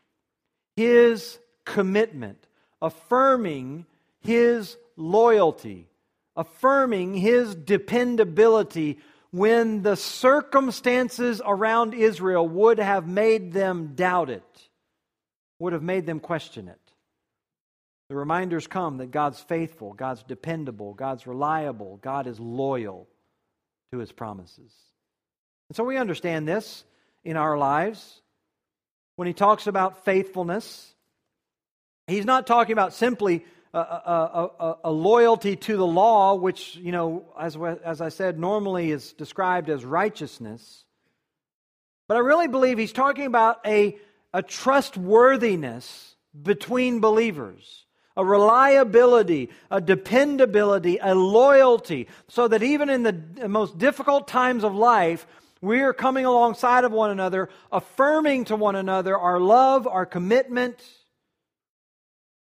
[0.76, 2.46] his commitment,
[2.80, 3.86] affirming
[4.20, 5.88] his loyalty,
[6.36, 8.98] affirming his dependability
[9.30, 14.68] when the circumstances around Israel would have made them doubt it
[15.58, 16.80] would have made them question it.
[18.08, 23.08] The reminders come that God's faithful, God's dependable, God's reliable, God is loyal
[23.92, 24.72] to his promises.
[25.70, 26.84] And so we understand this
[27.24, 28.20] in our lives.
[29.16, 30.92] When he talks about faithfulness,
[32.06, 33.44] he's not talking about simply
[33.74, 38.38] a, a, a, a, loyalty to the law, which, you know, as, as I said,
[38.38, 40.84] normally is described as righteousness.
[42.08, 43.98] But I really believe he's talking about a
[44.34, 53.48] a trustworthiness between believers, a reliability, a dependability, a loyalty, so that even in the
[53.48, 55.24] most difficult times of life,
[55.60, 60.84] we are coming alongside of one another, affirming to one another our love, our commitment,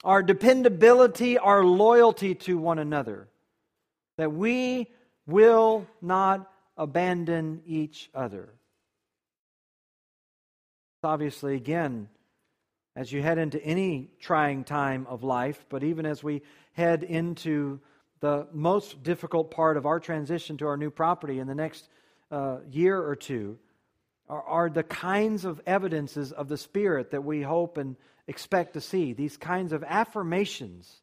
[0.04, 3.28] our dependability, our loyalty to one another.
[4.18, 4.92] That we
[5.26, 8.54] will not abandon each other
[11.04, 12.08] obviously, again,
[12.96, 16.42] as you head into any trying time of life, but even as we
[16.74, 17.80] head into
[18.20, 21.90] the most difficult part of our transition to our new property in the next
[22.32, 23.58] uh, year or two,
[24.30, 27.96] are, are the kinds of evidences of the Spirit that we hope and
[28.28, 29.14] expect to see.
[29.14, 31.02] These kinds of affirmations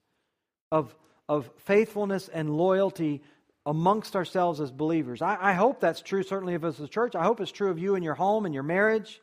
[0.73, 0.95] of,
[1.29, 3.23] of faithfulness and loyalty
[3.67, 5.23] amongst ourselves as believers.
[5.23, 7.15] I, I hope that's true, certainly of us as a church.
[7.15, 9.21] I hope it's true of you in your home and your marriage.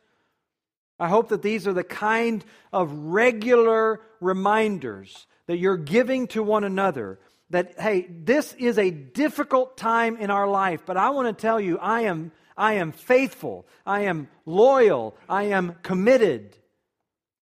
[1.00, 6.64] I hope that these are the kind of regular reminders that you're giving to one
[6.64, 7.18] another
[7.50, 11.60] that, hey, this is a difficult time in our life, but I want to tell
[11.60, 16.56] you, I am, I am faithful, I am loyal, I am committed.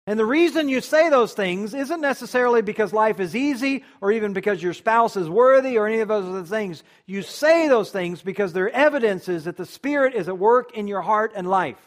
[0.09, 4.35] And the reason you say those things isn't necessarily because life is easy or even
[4.35, 6.85] because your spouse is worthy or any of those other things.
[7.07, 11.03] You say those things because they're evidences that the Spirit is at work in your
[11.03, 11.81] heart and life.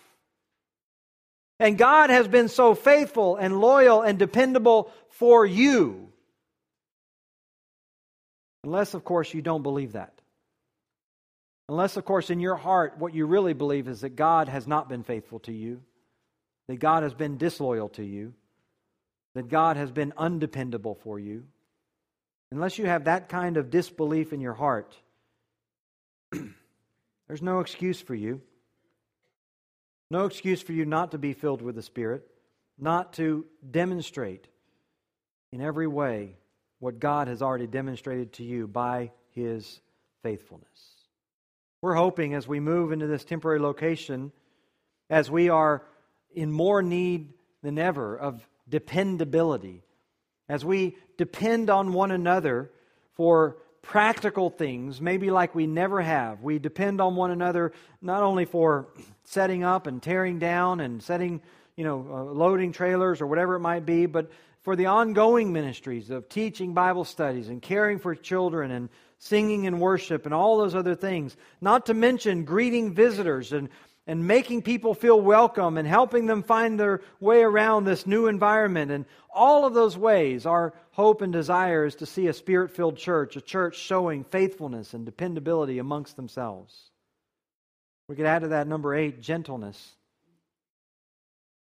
[1.62, 6.10] And God has been so faithful and loyal and dependable for you.
[8.66, 10.14] Unless, of course, you don't believe that.
[11.70, 14.90] Unless, of course, in your heart, what you really believe is that God has not
[14.90, 15.82] been faithful to you,
[16.70, 18.36] that God has been disloyal to you,
[19.34, 21.46] that God has been undependable for you.
[22.52, 24.96] Unless you have that kind of disbelief in your heart,
[27.28, 28.42] there's no excuse for you.
[30.12, 32.28] No excuse for you not to be filled with the Spirit,
[32.78, 34.48] not to demonstrate
[35.52, 36.36] in every way
[36.78, 39.82] what God has already demonstrated to you by His
[40.22, 40.68] faithfulness.
[41.82, 44.32] We're hoping as we move into this temporary location,
[45.10, 45.82] as we are
[46.34, 49.84] in more need than ever of dependability,
[50.48, 52.72] as we depend on one another
[53.14, 56.42] for practical things, maybe like we never have.
[56.42, 58.88] We depend on one another not only for
[59.24, 61.42] setting up and tearing down and setting,
[61.76, 66.10] you know, uh, loading trailers or whatever it might be, but for the ongoing ministries
[66.10, 70.76] of teaching Bible studies and caring for children and singing and worship and all those
[70.76, 71.36] other things.
[71.62, 73.70] Not to mention greeting visitors and,
[74.10, 78.90] and making people feel welcome and helping them find their way around this new environment.
[78.90, 82.98] And all of those ways, our hope and desire is to see a spirit filled
[82.98, 86.90] church, a church showing faithfulness and dependability amongst themselves.
[88.08, 89.96] We could add to that number eight, gentleness.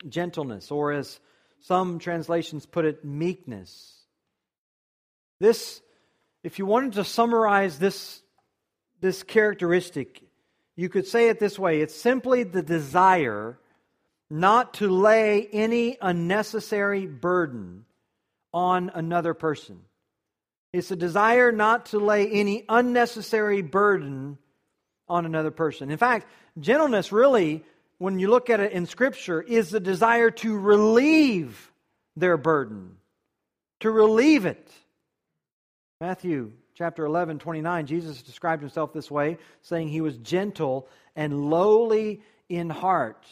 [0.08, 1.18] Gentleness, or as
[1.62, 3.96] some translations put it, meekness.
[5.40, 5.80] This
[6.44, 8.22] if you wanted to summarize this,
[9.00, 10.22] this characteristic,
[10.78, 13.58] you could say it this way it's simply the desire
[14.30, 17.84] not to lay any unnecessary burden
[18.54, 19.80] on another person.
[20.72, 24.38] It's a desire not to lay any unnecessary burden
[25.08, 25.90] on another person.
[25.90, 26.28] In fact,
[26.60, 27.64] gentleness really,
[27.96, 31.72] when you look at it in Scripture, is the desire to relieve
[32.14, 32.98] their burden,
[33.80, 34.70] to relieve it.
[36.00, 42.22] Matthew chapter 11, 29, Jesus described himself this way, saying he was gentle and lowly
[42.48, 43.26] in heart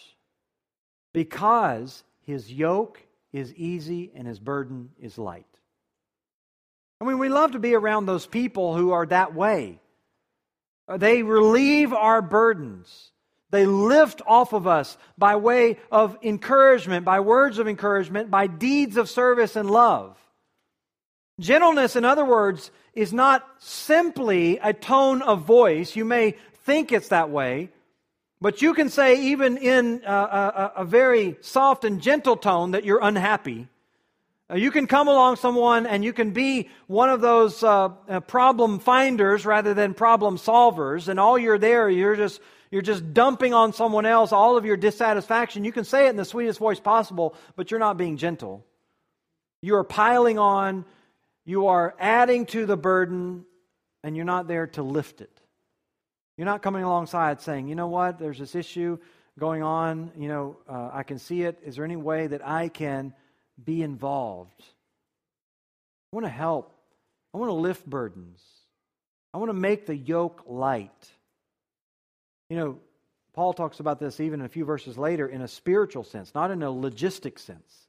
[1.14, 3.00] because his yoke
[3.32, 5.46] is easy and his burden is light.
[7.00, 9.78] I mean, we love to be around those people who are that way.
[10.88, 13.12] They relieve our burdens.
[13.50, 18.96] They lift off of us by way of encouragement, by words of encouragement, by deeds
[18.96, 20.18] of service and love.
[21.38, 25.94] Gentleness, in other words, is not simply a tone of voice.
[25.94, 26.34] You may
[26.64, 27.70] think it's that way,
[28.40, 32.84] but you can say, even in a, a, a very soft and gentle tone, that
[32.84, 33.68] you're unhappy.
[34.50, 38.20] Uh, you can come along someone and you can be one of those uh, uh,
[38.20, 43.54] problem finders rather than problem solvers, and all you're there, you're just you're just dumping
[43.54, 45.64] on someone else all of your dissatisfaction.
[45.64, 48.64] You can say it in the sweetest voice possible, but you're not being gentle.
[49.62, 50.84] You are piling on
[51.46, 53.46] you are adding to the burden
[54.02, 55.40] and you're not there to lift it.
[56.36, 58.98] You're not coming alongside saying, you know what, there's this issue
[59.38, 60.10] going on.
[60.18, 61.60] You know, uh, I can see it.
[61.64, 63.14] Is there any way that I can
[63.62, 64.60] be involved?
[64.60, 66.74] I want to help.
[67.32, 68.42] I want to lift burdens.
[69.32, 71.10] I want to make the yoke light.
[72.50, 72.78] You know,
[73.34, 76.62] Paul talks about this even a few verses later in a spiritual sense, not in
[76.62, 77.85] a logistic sense.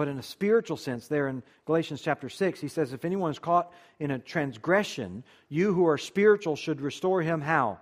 [0.00, 3.38] But in a spiritual sense, there in Galatians chapter 6, he says, If anyone is
[3.38, 7.80] caught in a transgression, you who are spiritual should restore him how?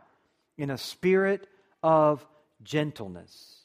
[0.56, 1.46] In a spirit
[1.80, 2.26] of
[2.64, 3.60] gentleness.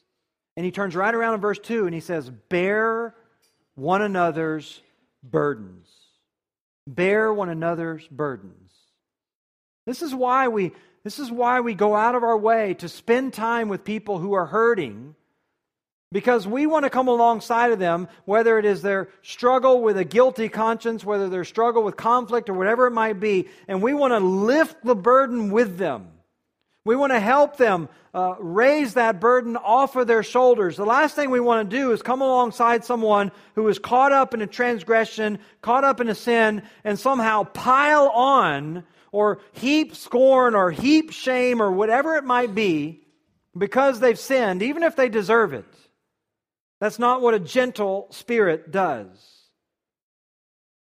[0.56, 3.16] And he turns right around in verse 2 and he says, Bear
[3.74, 4.84] one another's
[5.24, 5.90] burdens.
[6.86, 8.72] Bear one another's burdens.
[9.88, 10.74] This is why we
[11.04, 14.34] this is why we go out of our way to spend time with people who
[14.34, 15.16] are hurting
[16.14, 20.06] because we want to come alongside of them, whether it is their struggle with a
[20.06, 24.12] guilty conscience, whether their struggle with conflict, or whatever it might be, and we want
[24.14, 26.08] to lift the burden with them.
[26.86, 30.78] We want to help them uh, raise that burden off of their shoulders.
[30.78, 34.36] The last thing we want to do is come alongside someone who is caught up
[34.36, 40.54] in a transgression, caught up in a sin, and somehow pile on or heap scorn
[40.54, 43.02] or heap shame or whatever it might be
[43.58, 45.66] because they've sinned, even if they deserve it.
[46.84, 49.08] That's not what a gentle spirit does.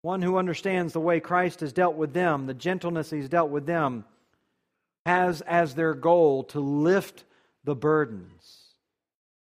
[0.03, 3.65] One who understands the way Christ has dealt with them, the gentleness he's dealt with
[3.65, 4.05] them,
[5.05, 7.25] has as their goal to lift
[7.65, 8.69] the burdens,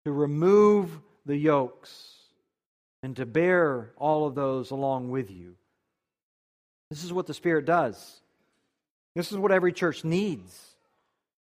[0.05, 2.15] to remove the yokes,
[3.03, 5.53] and to bear all of those along with you.
[6.89, 8.21] This is what the Spirit does.
[9.17, 10.57] This is what every church needs.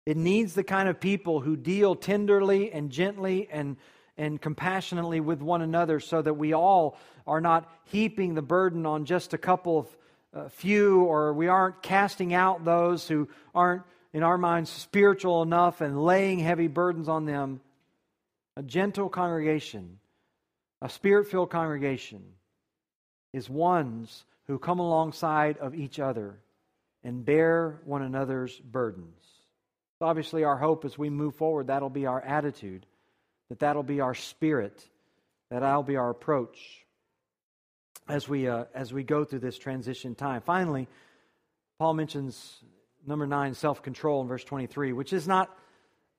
[0.05, 3.77] It needs the kind of people who deal tenderly and gently and
[4.20, 9.05] and compassionately with one another so that we all are not heaping the burden on
[9.05, 9.97] just a couple of
[10.32, 15.80] uh, few or we aren't casting out those who aren't in our minds, spiritual enough
[15.82, 17.61] and laying heavy burdens on them.
[18.57, 19.99] A gentle congregation,
[20.82, 22.22] a spirit filled congregation,
[23.32, 26.39] is ones who come alongside of each other
[27.05, 29.15] and bear one another's burdens.
[30.01, 32.86] Obviously, our hope as we move forward, that'll be our attitude,
[33.49, 34.87] that that'll be our spirit,
[35.49, 36.85] that that'll be our approach
[38.07, 40.41] as we, uh, as we go through this transition time.
[40.41, 40.87] Finally,
[41.77, 42.63] Paul mentions
[43.05, 45.55] number nine, self control, in verse 23, which is not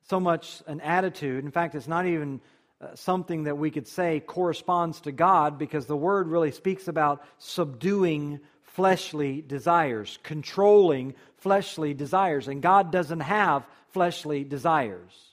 [0.08, 1.44] so much an attitude.
[1.44, 2.40] In fact, it's not even
[2.80, 7.22] uh, something that we could say corresponds to God because the word really speaks about
[7.38, 12.48] subduing fleshly desires, controlling fleshly desires.
[12.48, 15.29] And God doesn't have fleshly desires.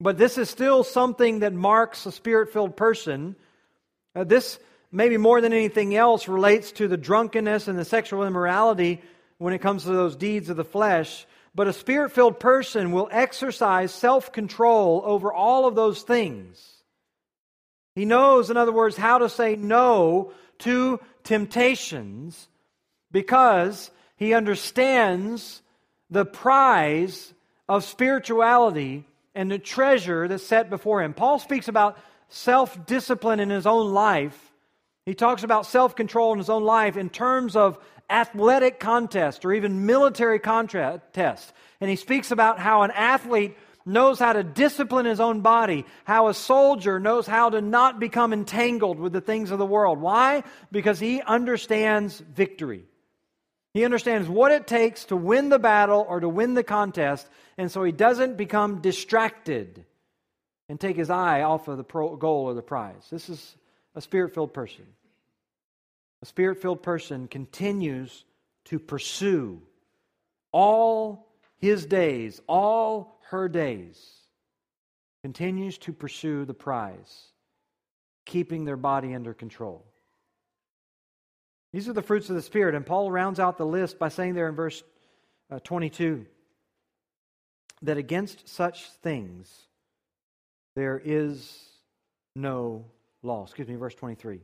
[0.00, 3.36] But this is still something that marks a spirit filled person.
[4.14, 4.58] Uh, this,
[4.92, 9.00] maybe more than anything else, relates to the drunkenness and the sexual immorality
[9.38, 11.26] when it comes to those deeds of the flesh.
[11.54, 16.62] But a spirit filled person will exercise self control over all of those things.
[17.94, 22.48] He knows, in other words, how to say no to temptations
[23.10, 25.62] because he understands
[26.10, 27.32] the prize
[27.68, 29.06] of spirituality
[29.36, 31.14] and the treasure that's set before him.
[31.14, 34.52] Paul speaks about self discipline in his own life.
[35.04, 37.78] He talks about self control in his own life in terms of
[38.10, 41.52] athletic contest or even military contest.
[41.80, 46.28] And he speaks about how an athlete knows how to discipline his own body, how
[46.28, 50.00] a soldier knows how to not become entangled with the things of the world.
[50.00, 50.42] Why?
[50.72, 52.84] Because he understands victory.
[53.76, 57.70] He understands what it takes to win the battle or to win the contest, and
[57.70, 59.84] so he doesn't become distracted
[60.70, 63.06] and take his eye off of the goal or the prize.
[63.10, 63.54] This is
[63.94, 64.86] a spirit filled person.
[66.22, 68.24] A spirit filled person continues
[68.64, 69.60] to pursue
[70.52, 74.02] all his days, all her days,
[75.22, 77.26] continues to pursue the prize,
[78.24, 79.84] keeping their body under control.
[81.72, 82.74] These are the fruits of the Spirit.
[82.74, 84.82] And Paul rounds out the list by saying there in verse
[85.50, 86.26] uh, 22
[87.82, 89.66] that against such things
[90.74, 91.62] there is
[92.34, 92.84] no
[93.22, 93.44] law.
[93.44, 94.40] Excuse me, verse 23.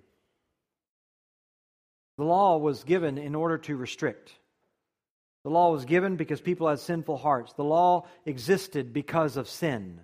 [2.19, 4.33] The law was given in order to restrict.
[5.45, 7.53] The law was given because people had sinful hearts.
[7.55, 10.01] The law existed because of sin.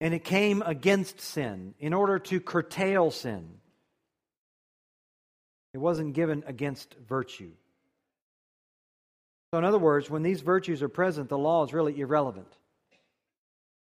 [0.00, 3.60] And it came against sin in order to curtail sin.
[5.74, 7.50] It wasn't given against virtue.
[9.50, 12.48] So, in other words, when these virtues are present, the law is really irrelevant.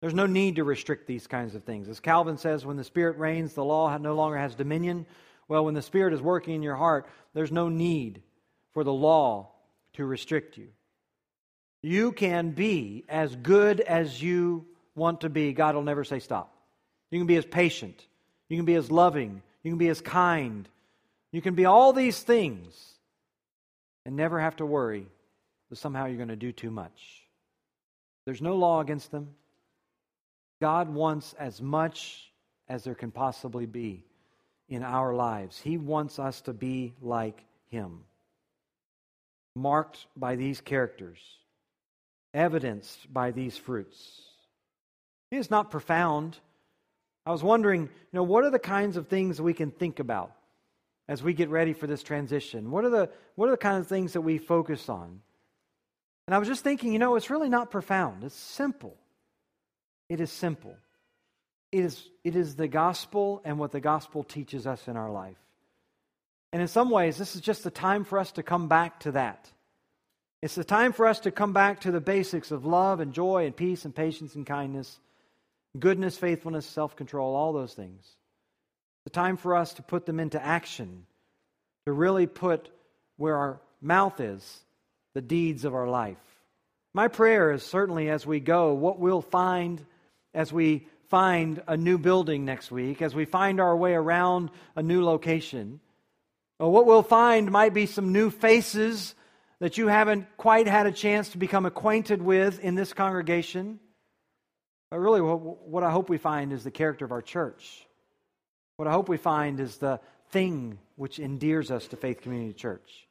[0.02, 1.90] There's no need to restrict these kinds of things.
[1.90, 5.06] As Calvin says, when the Spirit reigns, the law no longer has dominion.
[5.48, 8.22] Well, when the Spirit is working in your heart, there's no need
[8.74, 9.50] for the law
[9.94, 10.68] to restrict you.
[11.82, 14.66] You can be as good as you
[14.96, 15.54] want to be.
[15.54, 16.54] God will never say stop.
[17.12, 18.06] You can be as patient.
[18.50, 19.42] You can be as loving.
[19.64, 20.68] You can be as kind.
[21.32, 22.74] You can be all these things
[24.06, 25.08] and never have to worry
[25.70, 27.24] that somehow you're going to do too much.
[28.26, 29.30] There's no law against them.
[30.62, 32.32] God wants as much
[32.70, 34.04] as there can possibly be
[34.70, 35.60] in our lives.
[35.60, 38.04] He wants us to be like Him,
[39.56, 41.20] marked by these characters,
[42.34, 44.22] evidenced by these fruits.
[45.32, 46.38] It is not profound.
[47.26, 50.32] I was wondering, you know, what are the kinds of things we can think about
[51.08, 52.72] as we get ready for this transition?
[52.72, 55.22] What are the what are the kind of things that we focus on?
[56.28, 58.24] And I was just thinking, you know, it's really not profound.
[58.24, 58.98] It's simple.
[60.10, 60.76] It is simple.
[61.72, 65.38] It is, it is the gospel and what the gospel teaches us in our life.
[66.52, 69.12] And in some ways, this is just the time for us to come back to
[69.14, 69.50] that.
[70.42, 73.46] It's the time for us to come back to the basics of love and joy
[73.46, 75.00] and peace and patience and kindness,
[75.78, 78.06] goodness, faithfulness, self control, all those things.
[79.08, 81.06] The time for us to put them into action,
[81.86, 82.68] to really put
[83.16, 84.60] where our mouth is
[85.14, 86.18] the deeds of our life.
[86.94, 89.86] My prayer is certainly as we go, what we'll find
[90.34, 94.84] as we find a new building next week, as we find our way around a
[94.84, 95.80] new location,
[96.58, 99.16] what we'll find might be some new faces
[99.62, 103.80] that you haven't quite had a chance to become acquainted with in this congregation.
[104.92, 107.87] But really, what I hope we find is the character of our church.
[108.78, 110.00] What I hope we find is the
[110.30, 113.08] thing which endears us to Faith Community Church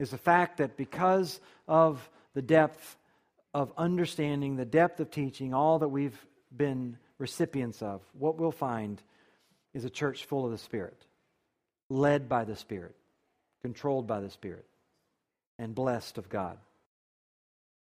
[0.00, 2.96] is the fact that because of the depth
[3.54, 6.18] of understanding, the depth of teaching, all that we've
[6.56, 9.00] been recipients of, what we'll find
[9.74, 11.06] is a church full of the Spirit,
[11.88, 12.96] led by the Spirit,
[13.62, 14.66] controlled by the Spirit,
[15.58, 16.58] and blessed of God.